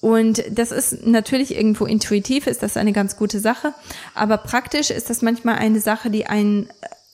[0.00, 3.72] Und das ist natürlich irgendwo intuitiv, ist das eine ganz gute Sache,
[4.14, 6.68] aber praktisch ist das manchmal eine Sache, die einen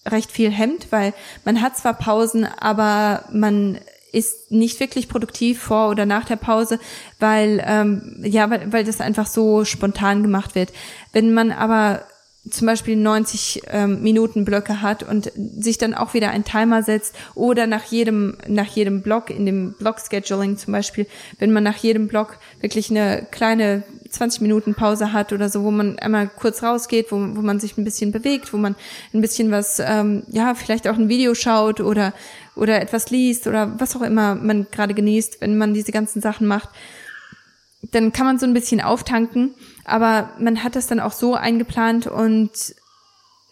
[0.05, 3.79] recht viel hemmt, weil man hat zwar Pausen, aber man
[4.13, 6.79] ist nicht wirklich produktiv vor oder nach der Pause,
[7.19, 10.73] weil ähm, ja, weil, weil das einfach so spontan gemacht wird.
[11.13, 12.03] Wenn man aber
[12.49, 17.15] zum Beispiel 90 ähm, Minuten Blöcke hat und sich dann auch wieder ein Timer setzt
[17.35, 21.07] oder nach jedem nach jedem Block in dem Block Scheduling zum Beispiel,
[21.39, 25.71] wenn man nach jedem Block wirklich eine kleine 20 Minuten Pause hat oder so, wo
[25.71, 28.75] man einmal kurz rausgeht, wo, wo man sich ein bisschen bewegt, wo man
[29.13, 32.15] ein bisschen was, ähm, ja, vielleicht auch ein Video schaut oder
[32.61, 36.47] oder etwas liest oder was auch immer man gerade genießt, wenn man diese ganzen Sachen
[36.47, 36.69] macht,
[37.91, 42.07] dann kann man so ein bisschen auftanken, aber man hat das dann auch so eingeplant
[42.07, 42.51] und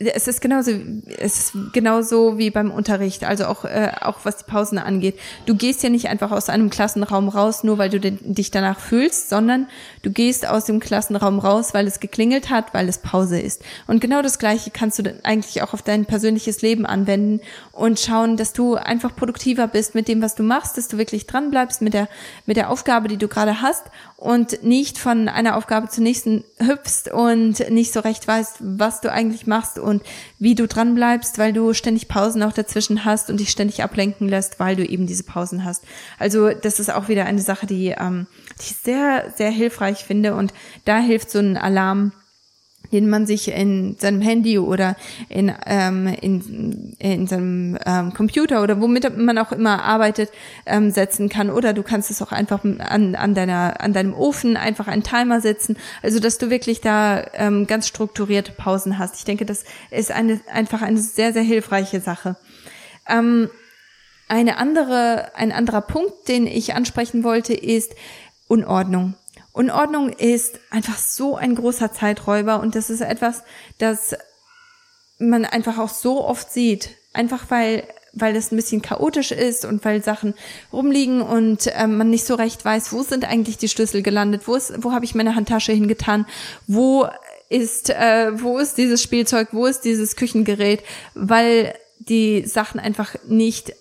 [0.00, 0.70] es ist genauso,
[1.18, 5.18] es ist genauso wie beim Unterricht, also auch, äh, auch was die Pausen angeht.
[5.46, 8.78] Du gehst ja nicht einfach aus einem Klassenraum raus, nur weil du den, dich danach
[8.78, 9.66] fühlst, sondern
[10.02, 13.62] du gehst aus dem Klassenraum raus, weil es geklingelt hat, weil es Pause ist.
[13.88, 17.40] Und genau das Gleiche kannst du eigentlich auch auf dein persönliches Leben anwenden
[17.72, 21.26] und schauen, dass du einfach produktiver bist mit dem, was du machst, dass du wirklich
[21.26, 22.08] dran bleibst mit der,
[22.46, 23.84] mit der Aufgabe, die du gerade hast
[24.16, 29.10] und nicht von einer Aufgabe zur nächsten hüpfst und nicht so recht weißt, was du
[29.10, 30.02] eigentlich machst und
[30.38, 34.28] wie du dran bleibst, weil du ständig Pausen auch dazwischen hast und dich ständig ablenken
[34.28, 35.84] lässt, weil du eben diese Pausen hast.
[36.18, 38.26] Also das ist auch wieder eine Sache, die, ähm,
[38.60, 40.52] die ich sehr, sehr hilfreich finde und
[40.84, 42.12] da hilft so ein Alarm
[42.92, 44.96] den man sich in seinem Handy oder
[45.28, 50.30] in, ähm, in, in seinem ähm, Computer oder womit man auch immer arbeitet,
[50.66, 51.50] ähm, setzen kann.
[51.50, 55.40] Oder du kannst es auch einfach an, an, deiner, an deinem Ofen einfach einen Timer
[55.40, 55.76] setzen.
[56.02, 59.16] Also dass du wirklich da ähm, ganz strukturierte Pausen hast.
[59.16, 62.36] Ich denke, das ist eine, einfach eine sehr, sehr hilfreiche Sache.
[63.08, 63.50] Ähm,
[64.28, 67.94] eine andere, ein anderer Punkt, den ich ansprechen wollte, ist
[68.46, 69.14] Unordnung.
[69.58, 73.42] Unordnung ist einfach so ein großer Zeiträuber und das ist etwas,
[73.78, 74.16] das
[75.18, 76.90] man einfach auch so oft sieht.
[77.12, 77.82] Einfach weil
[78.14, 80.34] weil es ein bisschen chaotisch ist und weil Sachen
[80.72, 84.56] rumliegen und ähm, man nicht so recht weiß, wo sind eigentlich die Schlüssel gelandet, wo
[84.56, 86.26] ist, wo habe ich meine Handtasche hingetan,
[86.66, 87.06] wo
[87.48, 90.82] ist, äh, wo ist dieses Spielzeug, wo ist dieses Küchengerät,
[91.14, 93.72] weil die Sachen einfach nicht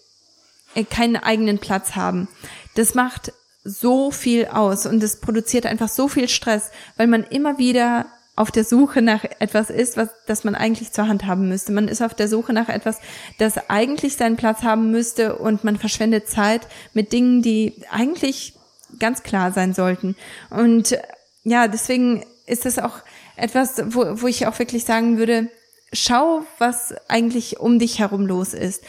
[0.76, 2.28] äh, keinen eigenen Platz haben.
[2.76, 3.32] Das macht
[3.68, 8.06] so viel aus und es produziert einfach so viel Stress, weil man immer wieder
[8.38, 11.72] auf der Suche nach etwas ist, was das man eigentlich zur Hand haben müsste.
[11.72, 13.00] Man ist auf der Suche nach etwas,
[13.40, 18.54] das eigentlich seinen Platz haben müsste und man verschwendet Zeit mit Dingen, die eigentlich
[19.00, 20.16] ganz klar sein sollten.
[20.50, 20.98] Und
[21.44, 23.00] ja, deswegen ist es auch
[23.36, 25.50] etwas, wo, wo ich auch wirklich sagen würde,
[25.92, 28.84] schau, was eigentlich um dich herum los ist.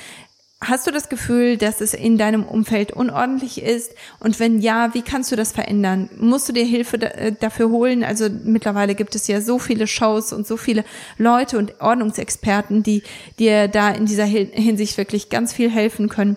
[0.61, 3.95] Hast du das Gefühl, dass es in deinem Umfeld unordentlich ist?
[4.19, 6.11] Und wenn ja, wie kannst du das verändern?
[6.17, 8.03] Musst du dir Hilfe äh, dafür holen?
[8.03, 10.85] Also mittlerweile gibt es ja so viele Shows und so viele
[11.17, 13.05] Leute und Ordnungsexperten, die
[13.39, 16.37] dir da in dieser Hinsicht wirklich ganz viel helfen können.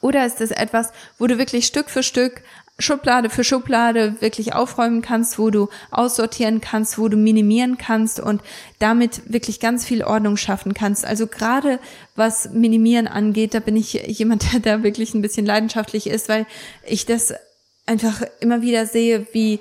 [0.00, 2.42] Oder ist es etwas, wo du wirklich Stück für Stück
[2.80, 8.40] Schublade für Schublade wirklich aufräumen kannst, wo du aussortieren kannst, wo du minimieren kannst und
[8.78, 11.04] damit wirklich ganz viel Ordnung schaffen kannst.
[11.04, 11.80] Also gerade
[12.14, 16.46] was Minimieren angeht, da bin ich jemand, der da wirklich ein bisschen leidenschaftlich ist, weil
[16.86, 17.34] ich das
[17.86, 19.58] einfach immer wieder sehe, wie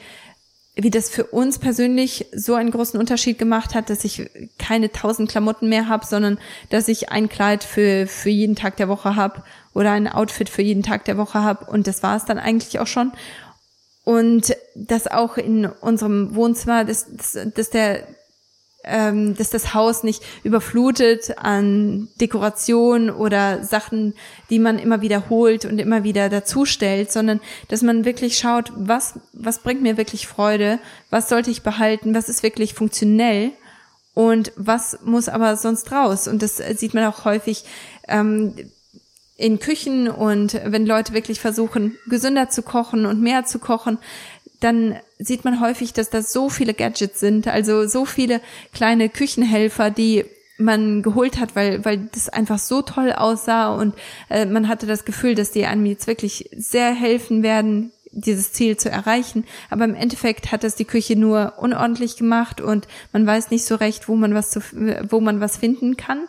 [0.80, 5.30] wie das für uns persönlich so einen großen Unterschied gemacht hat, dass ich keine tausend
[5.30, 6.38] Klamotten mehr habe, sondern
[6.70, 9.41] dass ich ein Kleid für, für jeden Tag der Woche habe
[9.78, 12.80] oder ein Outfit für jeden Tag der Woche habe und das war es dann eigentlich
[12.80, 13.12] auch schon.
[14.04, 18.08] Und das auch in unserem Wohnzimmer, dass, dass, dass der
[18.84, 24.14] ähm, dass das Haus nicht überflutet an Dekoration oder Sachen,
[24.50, 29.60] die man immer wiederholt und immer wieder dazustellt, sondern dass man wirklich schaut, was, was
[29.60, 33.52] bringt mir wirklich Freude, was sollte ich behalten, was ist wirklich funktionell
[34.14, 36.28] und was muss aber sonst raus.
[36.28, 37.66] Und das sieht man auch häufig
[38.08, 38.56] ähm,
[39.38, 44.00] in Küchen und wenn Leute wirklich versuchen, gesünder zu kochen und mehr zu kochen,
[44.60, 48.42] dann sieht man häufig, dass da so viele Gadgets sind, also so viele
[48.74, 50.26] kleine Küchenhelfer, die
[50.58, 53.94] man geholt hat, weil, weil das einfach so toll aussah und
[54.30, 58.78] äh, man hatte das Gefühl, dass die einem jetzt wirklich sehr helfen werden, dieses Ziel
[58.78, 59.46] zu erreichen.
[59.70, 63.76] Aber im Endeffekt hat das die Küche nur unordentlich gemacht und man weiß nicht so
[63.76, 64.62] recht, wo man was zu,
[65.10, 66.28] wo man was finden kann.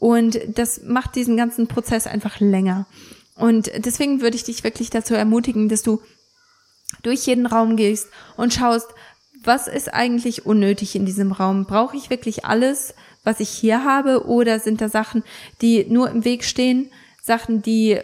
[0.00, 2.86] Und das macht diesen ganzen Prozess einfach länger.
[3.36, 6.00] Und deswegen würde ich dich wirklich dazu ermutigen, dass du
[7.02, 8.88] durch jeden Raum gehst und schaust,
[9.44, 11.64] was ist eigentlich unnötig in diesem Raum?
[11.64, 12.94] Brauche ich wirklich alles,
[13.24, 14.26] was ich hier habe?
[14.26, 15.22] Oder sind da Sachen,
[15.62, 16.90] die nur im Weg stehen?
[17.22, 18.00] Sachen, die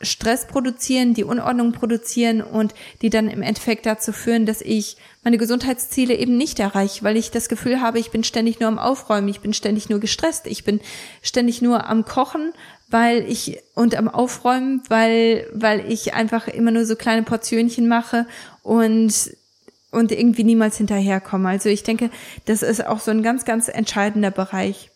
[0.00, 2.72] Stress produzieren, die Unordnung produzieren und
[3.02, 7.32] die dann im Endeffekt dazu führen, dass ich meine Gesundheitsziele eben nicht erreiche, weil ich
[7.32, 10.62] das Gefühl habe, ich bin ständig nur am Aufräumen, ich bin ständig nur gestresst, ich
[10.62, 10.80] bin
[11.20, 12.52] ständig nur am Kochen,
[12.88, 18.26] weil ich und am Aufräumen, weil weil ich einfach immer nur so kleine Portionchen mache
[18.62, 19.12] und
[19.90, 21.48] und irgendwie niemals hinterherkomme.
[21.48, 22.10] Also ich denke,
[22.44, 24.90] das ist auch so ein ganz ganz entscheidender Bereich.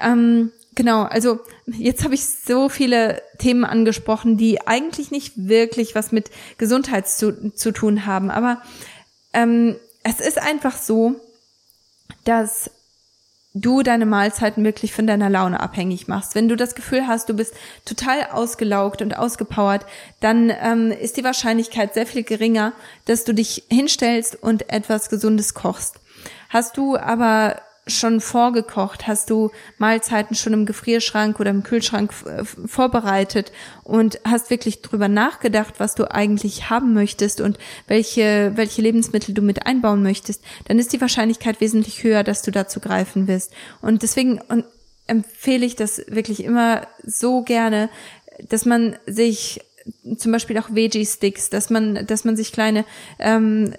[0.00, 6.12] Ähm, genau, also jetzt habe ich so viele Themen angesprochen, die eigentlich nicht wirklich was
[6.12, 8.62] mit Gesundheit zu, zu tun haben, aber
[9.32, 11.16] ähm, es ist einfach so,
[12.24, 12.70] dass
[13.54, 16.34] du deine Mahlzeiten wirklich von deiner Laune abhängig machst.
[16.34, 17.54] Wenn du das Gefühl hast, du bist
[17.84, 19.86] total ausgelaugt und ausgepowert,
[20.20, 22.72] dann ähm, ist die Wahrscheinlichkeit sehr viel geringer,
[23.06, 26.00] dass du dich hinstellst und etwas Gesundes kochst.
[26.48, 29.06] Hast du aber schon vorgekocht?
[29.06, 35.08] Hast du Mahlzeiten schon im Gefrierschrank oder im Kühlschrank äh, vorbereitet und hast wirklich drüber
[35.08, 40.42] nachgedacht, was du eigentlich haben möchtest und welche, welche Lebensmittel du mit einbauen möchtest?
[40.66, 43.52] Dann ist die Wahrscheinlichkeit wesentlich höher, dass du dazu greifen wirst.
[43.82, 44.40] Und deswegen
[45.06, 47.90] empfehle ich das wirklich immer so gerne,
[48.48, 49.60] dass man sich
[50.16, 52.84] zum Beispiel auch Veggie-Sticks, dass man, dass man sich kleine
[53.18, 53.74] ähm,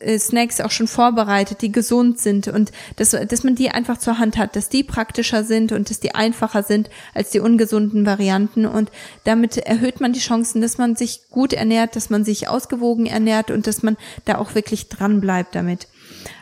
[0.00, 4.18] äh, Snacks auch schon vorbereitet, die gesund sind und dass, dass man die einfach zur
[4.18, 8.66] Hand hat, dass die praktischer sind und dass die einfacher sind als die ungesunden Varianten
[8.66, 8.90] und
[9.24, 13.50] damit erhöht man die Chancen, dass man sich gut ernährt, dass man sich ausgewogen ernährt
[13.50, 15.88] und dass man da auch wirklich dran bleibt damit.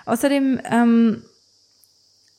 [0.06, 1.22] Außerdem ähm,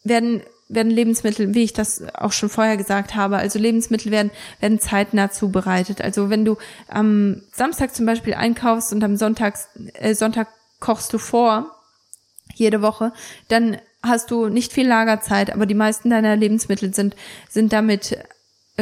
[0.03, 4.79] werden werden Lebensmittel, wie ich das auch schon vorher gesagt habe, also Lebensmittel werden, werden
[4.79, 6.01] zeitnah zubereitet.
[6.01, 6.57] Also wenn du
[6.87, 9.57] am Samstag zum Beispiel einkaufst und am Sonntag,
[9.93, 10.47] äh, Sonntag
[10.79, 11.71] kochst du vor,
[12.53, 13.11] jede Woche,
[13.47, 17.15] dann hast du nicht viel Lagerzeit, aber die meisten deiner Lebensmittel sind,
[17.49, 18.17] sind damit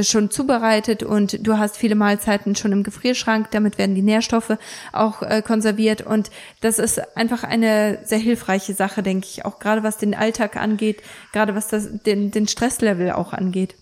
[0.01, 3.51] schon zubereitet und du hast viele Mahlzeiten schon im Gefrierschrank.
[3.51, 4.57] Damit werden die Nährstoffe
[4.91, 6.31] auch äh, konserviert und
[6.61, 11.03] das ist einfach eine sehr hilfreiche Sache, denke ich, auch gerade was den Alltag angeht,
[11.31, 13.75] gerade was das, den, den Stresslevel auch angeht.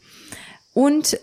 [0.73, 1.17] Und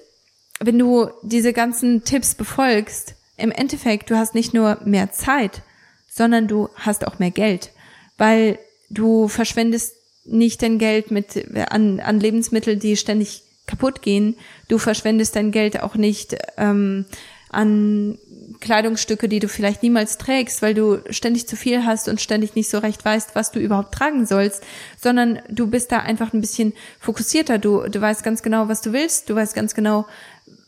[0.60, 5.62] wenn du diese ganzen Tipps befolgst, im Endeffekt, du hast nicht nur mehr Zeit,
[6.10, 7.70] sondern du hast auch mehr Geld,
[8.16, 8.58] weil
[8.90, 14.36] du verschwendest nicht dein Geld mit an, an Lebensmittel, die ständig kaputt gehen.
[14.66, 17.04] Du verschwendest dein Geld auch nicht ähm,
[17.50, 18.18] an
[18.60, 22.68] Kleidungsstücke, die du vielleicht niemals trägst, weil du ständig zu viel hast und ständig nicht
[22.68, 24.64] so recht weißt, was du überhaupt tragen sollst,
[25.00, 27.58] sondern du bist da einfach ein bisschen fokussierter.
[27.58, 30.06] Du, du weißt ganz genau, was du willst, du weißt ganz genau,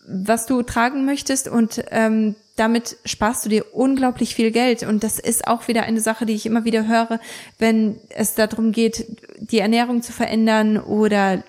[0.06, 4.82] was du tragen möchtest und ähm, damit sparst du dir unglaublich viel Geld.
[4.82, 7.20] Und das ist auch wieder eine Sache, die ich immer wieder höre,
[7.58, 9.06] wenn es darum geht,
[9.38, 11.42] die Ernährung zu verändern oder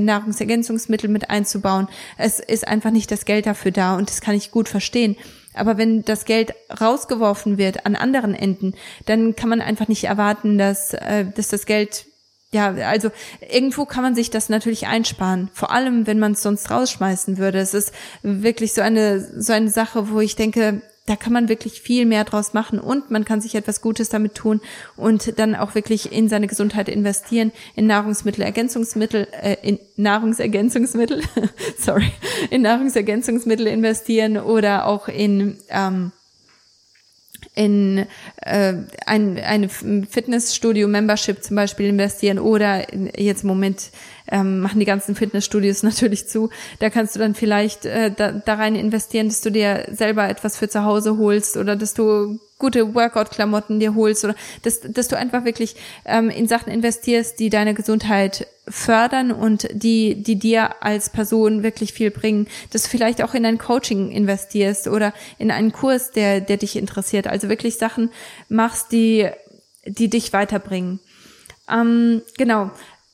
[0.00, 1.88] Nahrungsergänzungsmittel mit einzubauen.
[2.18, 5.16] Es ist einfach nicht das Geld dafür da und das kann ich gut verstehen.
[5.54, 8.74] Aber wenn das Geld rausgeworfen wird an anderen Enden,
[9.06, 12.06] dann kann man einfach nicht erwarten, dass, äh, dass das Geld
[12.52, 13.10] ja, also
[13.48, 15.50] irgendwo kann man sich das natürlich einsparen.
[15.52, 17.58] Vor allem, wenn man es sonst rausschmeißen würde.
[17.58, 21.80] Es ist wirklich so eine, so eine Sache, wo ich denke, da kann man wirklich
[21.80, 24.60] viel mehr draus machen und man kann sich etwas Gutes damit tun
[24.96, 31.22] und dann auch wirklich in seine Gesundheit investieren, in Nahrungsmittel, Ergänzungsmittel, äh, in Nahrungsergänzungsmittel,
[31.78, 32.12] sorry,
[32.50, 36.12] in Nahrungsergänzungsmittel investieren oder auch in ähm,
[37.56, 38.06] in
[38.36, 38.74] äh,
[39.06, 43.90] ein eine Fitnessstudio-Membership zum Beispiel investieren oder in, jetzt im Moment
[44.30, 46.50] ähm, machen die ganzen Fitnessstudios natürlich zu.
[46.78, 50.56] Da kannst du dann vielleicht äh, da, da rein investieren, dass du dir selber etwas
[50.56, 55.16] für zu Hause holst oder dass du gute Workout-Klamotten dir holst oder dass, dass du
[55.16, 55.74] einfach wirklich
[56.04, 61.92] ähm, in Sachen investierst, die deine Gesundheit fördern und die, die dir als Person wirklich
[61.92, 66.40] viel bringen, dass du vielleicht auch in ein Coaching investierst oder in einen Kurs, der,
[66.40, 67.26] der dich interessiert.
[67.26, 68.10] Also wirklich Sachen
[68.48, 69.28] machst, die,
[69.86, 71.00] die dich weiterbringen.
[71.68, 72.70] Ähm, genau.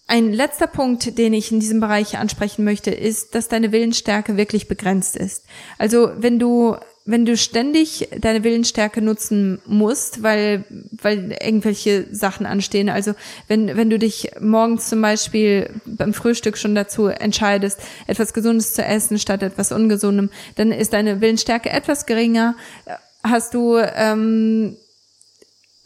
[0.09, 4.69] Ein letzter Punkt, den ich in diesem Bereich ansprechen möchte, ist, dass deine Willensstärke wirklich
[4.69, 5.45] begrenzt ist.
[5.79, 6.77] Also wenn du
[7.07, 13.15] wenn du ständig deine Willensstärke nutzen musst, weil, weil irgendwelche Sachen anstehen, also
[13.47, 18.85] wenn, wenn du dich morgens zum Beispiel beim Frühstück schon dazu entscheidest, etwas Gesundes zu
[18.85, 22.57] essen statt etwas Ungesundem, dann ist deine Willensstärke etwas geringer.
[23.23, 24.77] Hast du ähm,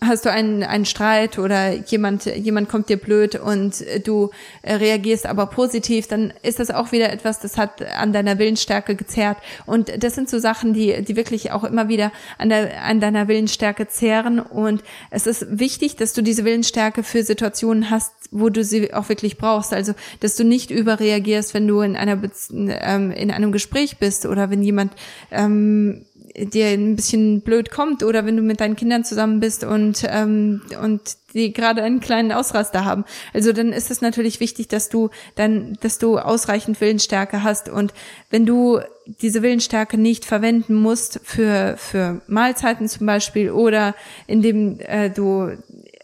[0.03, 4.31] hast du einen, einen Streit oder jemand, jemand kommt dir blöd und du
[4.65, 9.39] reagierst aber positiv, dann ist das auch wieder etwas, das hat an deiner Willensstärke gezerrt.
[9.67, 13.29] Und das sind so Sachen, die, die wirklich auch immer wieder an, der, an deiner
[13.29, 14.41] Willensstärke zehren.
[14.41, 19.09] Und es ist wichtig, dass du diese Willensstärke für Situationen hast, wo du sie auch
[19.09, 19.75] wirklich brauchst.
[19.75, 22.19] Also, dass du nicht überreagierst, wenn du in einer,
[22.51, 24.93] ähm, in einem Gespräch bist oder wenn jemand,
[25.31, 26.07] ähm,
[26.37, 30.63] dir ein bisschen blöd kommt oder wenn du mit deinen Kindern zusammen bist und ähm,
[30.83, 33.05] und die gerade einen kleinen Ausraster haben.
[33.33, 37.95] Also dann ist es natürlich wichtig, dass du dann, dass du ausreichend Willensstärke hast und
[38.31, 43.95] wenn du diese Willensstärke nicht verwenden musst für für Mahlzeiten zum Beispiel oder
[44.27, 45.51] indem äh, du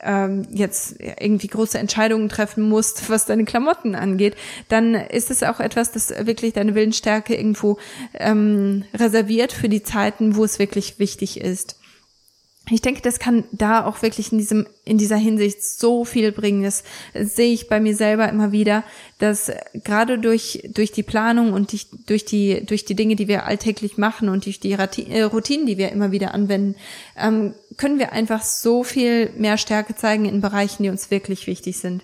[0.07, 4.37] ähm, jetzt irgendwie große Entscheidungen treffen musst, was deine Klamotten angeht,
[4.69, 7.79] dann ist es auch etwas, das wirklich deine Willensstärke irgendwo
[8.15, 11.77] ähm, reserviert für die Zeiten, wo es wirklich wichtig ist
[12.75, 16.65] ich denke, das kann da auch wirklich in diesem, in dieser Hinsicht so viel bringen.
[16.65, 16.83] Das
[17.15, 18.83] sehe ich bei mir selber immer wieder,
[19.19, 19.53] dass
[19.85, 23.99] gerade durch, durch die Planung und durch, durch die, durch die Dinge, die wir alltäglich
[23.99, 26.75] machen und durch die äh, Routinen, die wir immer wieder anwenden,
[27.17, 31.79] ähm, können wir einfach so viel mehr Stärke zeigen in Bereichen, die uns wirklich wichtig
[31.79, 32.03] sind.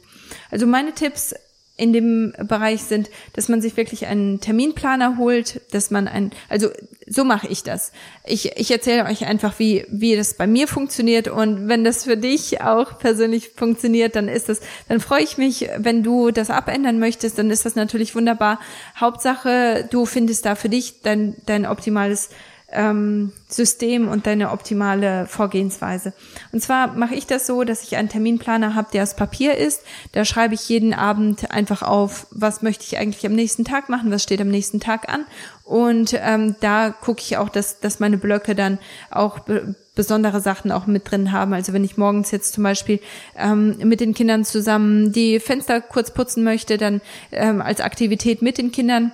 [0.51, 1.35] Also meine Tipps
[1.77, 6.69] in dem Bereich sind, dass man sich wirklich einen Terminplaner holt, dass man ein, also
[7.07, 7.93] so mache ich das.
[8.25, 12.17] Ich, ich erzähle euch einfach, wie, wie das bei mir funktioniert und wenn das für
[12.17, 16.99] dich auch persönlich funktioniert, dann ist das, dann freue ich mich, wenn du das abändern
[16.99, 18.61] möchtest, dann ist das natürlich wunderbar.
[18.97, 22.31] Hauptsache, du findest da für dich dein, dein optimales
[22.73, 26.13] ähm, System und deine optimale Vorgehensweise.
[26.53, 29.83] Und zwar mache ich das so, dass ich einen Terminplaner habe, der aus Papier ist.
[30.13, 34.11] Da schreibe ich jeden Abend einfach auf, was möchte ich eigentlich am nächsten Tag machen,
[34.11, 35.25] was steht am nächsten Tag an.
[35.65, 38.79] Und ähm, da gucke ich auch, dass, dass meine Blöcke dann
[39.11, 41.53] auch be besondere Sachen auch mit drin haben.
[41.53, 42.99] Also wenn ich morgens jetzt zum Beispiel
[43.37, 48.57] ähm, mit den Kindern zusammen die Fenster kurz putzen möchte, dann ähm, als Aktivität mit
[48.57, 49.13] den Kindern,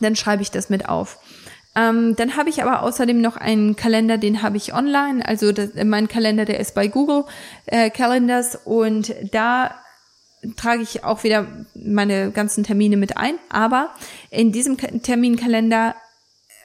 [0.00, 1.18] dann schreibe ich das mit auf.
[1.74, 5.26] Ähm, dann habe ich aber außerdem noch einen Kalender, den habe ich online.
[5.26, 7.24] Also das, mein Kalender, der ist bei Google
[7.66, 9.74] äh, Calendars und da
[10.56, 13.34] trage ich auch wieder meine ganzen Termine mit ein.
[13.48, 13.90] Aber
[14.30, 15.94] in diesem Terminkalender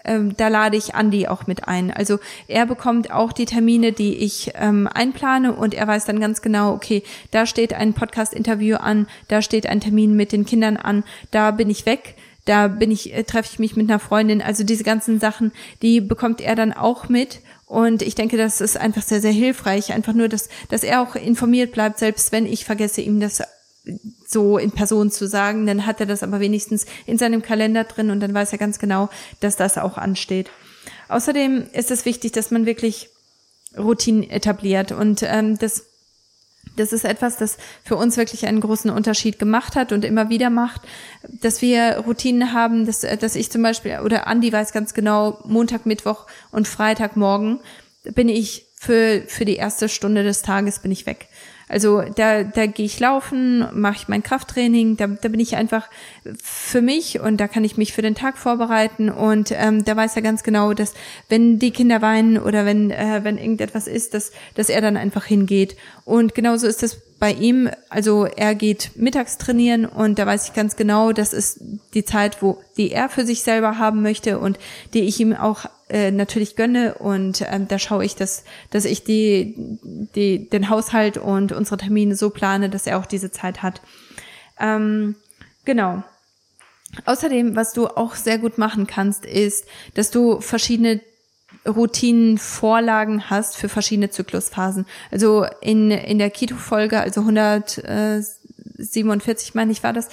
[0.08, 1.91] ähm, da lade ich Andi auch mit ein.
[1.91, 6.41] Also er bekommt auch die Termine, die ich ähm, einplane und er weiß dann ganz
[6.41, 11.03] genau, okay, da steht ein Podcast-Interview an, da steht ein Termin mit den Kindern an,
[11.32, 12.16] da bin ich weg
[12.48, 14.41] da bin ich, äh, treffe ich mich mit einer Freundin.
[14.41, 17.41] Also diese ganzen Sachen, die bekommt er dann auch mit.
[17.66, 19.93] Und ich denke, das ist einfach sehr, sehr hilfreich.
[19.93, 23.43] Einfach nur, dass, dass er auch informiert bleibt, selbst wenn ich vergesse, ihm das
[24.28, 28.10] so in Person zu sagen, dann hat er das aber wenigstens in seinem Kalender drin
[28.10, 30.50] und dann weiß er ganz genau, dass das auch ansteht.
[31.10, 33.10] Außerdem ist es wichtig, dass man wirklich
[33.78, 35.86] Routinen etabliert und ähm, das
[36.76, 40.49] das ist etwas, das für uns wirklich einen großen Unterschied gemacht hat und immer wieder
[40.49, 40.82] macht,
[41.41, 45.86] dass wir Routinen haben, dass, dass ich zum Beispiel, oder Andi weiß ganz genau, Montag,
[45.86, 47.59] Mittwoch und Freitagmorgen
[48.03, 51.28] bin ich für, für die erste Stunde des Tages bin ich weg.
[51.70, 55.89] Also da, da gehe ich laufen, mache ich mein Krafttraining, da, da bin ich einfach
[56.41, 60.15] für mich und da kann ich mich für den Tag vorbereiten und ähm, da weiß
[60.15, 60.93] er ganz genau, dass
[61.28, 65.26] wenn die Kinder weinen oder wenn, äh, wenn irgendetwas ist, dass, dass er dann einfach
[65.26, 65.76] hingeht.
[66.05, 70.53] Und genauso ist das bei ihm, also er geht mittags trainieren und da weiß ich
[70.53, 71.59] ganz genau, das ist
[71.93, 74.59] die Zeit, wo die er für sich selber haben möchte und
[74.93, 79.03] die ich ihm auch äh, natürlich gönne und ähm, da schaue ich, dass dass ich
[79.03, 79.55] die
[80.15, 83.82] die den Haushalt und unsere Termine so plane, dass er auch diese Zeit hat.
[84.59, 85.15] Ähm,
[85.65, 86.03] genau.
[87.05, 91.01] Außerdem, was du auch sehr gut machen kannst, ist, dass du verschiedene
[91.68, 94.86] Routinenvorlagen hast für verschiedene Zyklusphasen.
[95.11, 100.09] Also in, in der Keto-Folge, also 147 meine ich war das,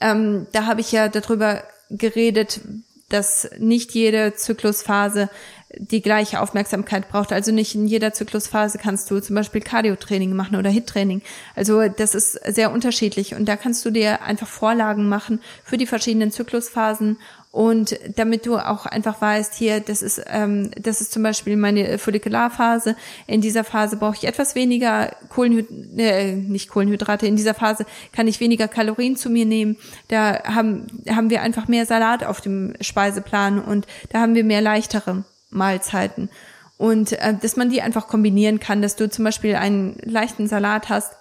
[0.00, 2.60] ähm, da habe ich ja darüber geredet,
[3.08, 5.28] dass nicht jede Zyklusphase
[5.76, 7.32] die gleiche Aufmerksamkeit braucht.
[7.32, 11.22] Also nicht in jeder Zyklusphase kannst du zum Beispiel Cardio-Training machen oder HIT-Training.
[11.54, 15.86] Also das ist sehr unterschiedlich und da kannst du dir einfach Vorlagen machen für die
[15.86, 17.18] verschiedenen Zyklusphasen
[17.50, 21.98] und damit du auch einfach weißt, hier, das ist, ähm, das ist zum Beispiel meine
[21.98, 22.94] Follikularphase.
[23.26, 27.26] In dieser Phase brauche ich etwas weniger Kohlenhydrate, äh, nicht Kohlenhydrate.
[27.26, 29.76] In dieser Phase kann ich weniger Kalorien zu mir nehmen.
[30.08, 34.60] Da haben, haben wir einfach mehr Salat auf dem Speiseplan und da haben wir mehr
[34.60, 36.28] leichtere Mahlzeiten.
[36.76, 40.90] Und äh, dass man die einfach kombinieren kann, dass du zum Beispiel einen leichten Salat
[40.90, 41.17] hast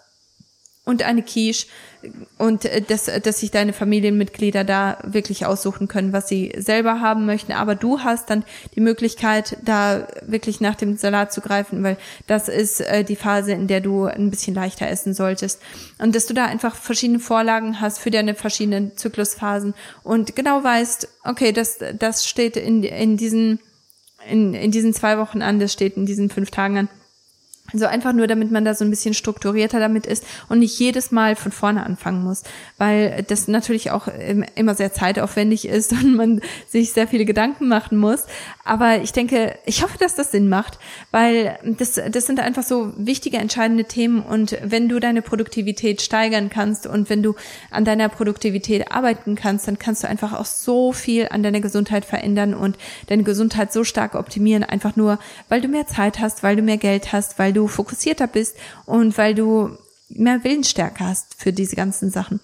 [0.87, 1.67] und eine Quiche
[2.37, 7.25] und äh, dass, dass sich deine Familienmitglieder da wirklich aussuchen können, was sie selber haben
[7.25, 7.51] möchten.
[7.51, 12.47] Aber du hast dann die Möglichkeit, da wirklich nach dem Salat zu greifen, weil das
[12.47, 15.61] ist äh, die Phase, in der du ein bisschen leichter essen solltest.
[15.99, 19.73] Und dass du da einfach verschiedene Vorlagen hast für deine verschiedenen Zyklusphasen
[20.03, 23.59] und genau weißt, okay, das, das steht in, in diesen
[24.29, 26.89] in, in diesen zwei Wochen an, das steht in diesen fünf Tagen an.
[27.73, 31.11] Also einfach nur, damit man da so ein bisschen strukturierter damit ist und nicht jedes
[31.11, 32.43] Mal von vorne anfangen muss,
[32.77, 34.07] weil das natürlich auch
[34.55, 38.25] immer sehr zeitaufwendig ist und man sich sehr viele Gedanken machen muss.
[38.63, 40.79] Aber ich denke, ich hoffe, dass das Sinn macht,
[41.11, 46.49] weil das, das sind einfach so wichtige, entscheidende Themen und wenn du deine Produktivität steigern
[46.49, 47.35] kannst und wenn du
[47.69, 52.05] an deiner Produktivität arbeiten kannst, dann kannst du einfach auch so viel an deiner Gesundheit
[52.05, 56.55] verändern und deine Gesundheit so stark optimieren, einfach nur, weil du mehr Zeit hast, weil
[56.55, 58.55] du mehr Geld hast, weil fokussierter bist
[58.85, 59.77] und weil du
[60.09, 62.39] mehr Willensstärke hast für diese ganzen Sachen.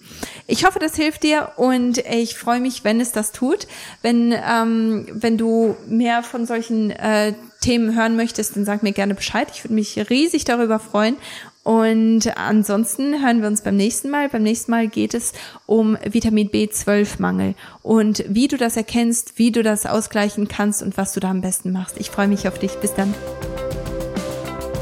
[0.46, 3.66] Ich hoffe, das hilft dir und ich freue mich, wenn es das tut.
[4.02, 9.14] Wenn, ähm, wenn du mehr von solchen äh, Themen hören möchtest, dann sag mir gerne
[9.14, 9.48] Bescheid.
[9.52, 11.16] Ich würde mich riesig darüber freuen.
[11.62, 14.28] Und ansonsten hören wir uns beim nächsten Mal.
[14.28, 15.32] Beim nächsten Mal geht es
[15.64, 21.14] um Vitamin B12-Mangel und wie du das erkennst, wie du das ausgleichen kannst und was
[21.14, 21.96] du da am besten machst.
[21.98, 22.74] Ich freue mich auf dich.
[22.74, 23.14] Bis dann.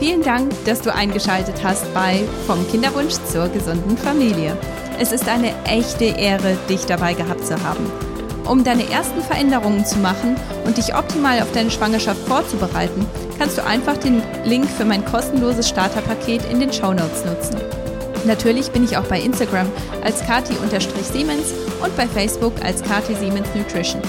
[0.03, 4.59] Vielen Dank, dass du eingeschaltet hast bei Vom Kinderwunsch zur gesunden Familie.
[4.99, 7.89] Es ist eine echte Ehre, dich dabei gehabt zu haben.
[8.45, 10.35] Um deine ersten Veränderungen zu machen
[10.67, 13.07] und dich optimal auf deine Schwangerschaft vorzubereiten,
[13.39, 17.59] kannst du einfach den Link für mein kostenloses Starterpaket in den Show Notes nutzen.
[18.25, 19.71] Natürlich bin ich auch bei Instagram
[20.03, 24.03] als kati-siemens und bei Facebook als kati siemens nutrition.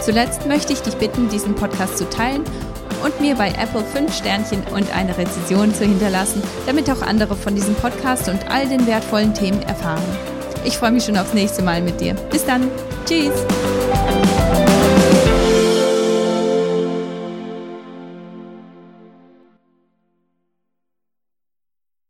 [0.00, 2.42] Zuletzt möchte ich dich bitten, diesen Podcast zu teilen
[3.04, 7.54] und mir bei Apple 5 Sternchen und eine Rezension zu hinterlassen, damit auch andere von
[7.54, 10.02] diesem Podcast und all den wertvollen Themen erfahren.
[10.64, 12.14] Ich freue mich schon aufs nächste Mal mit dir.
[12.30, 12.68] Bis dann.
[13.06, 13.32] Tschüss.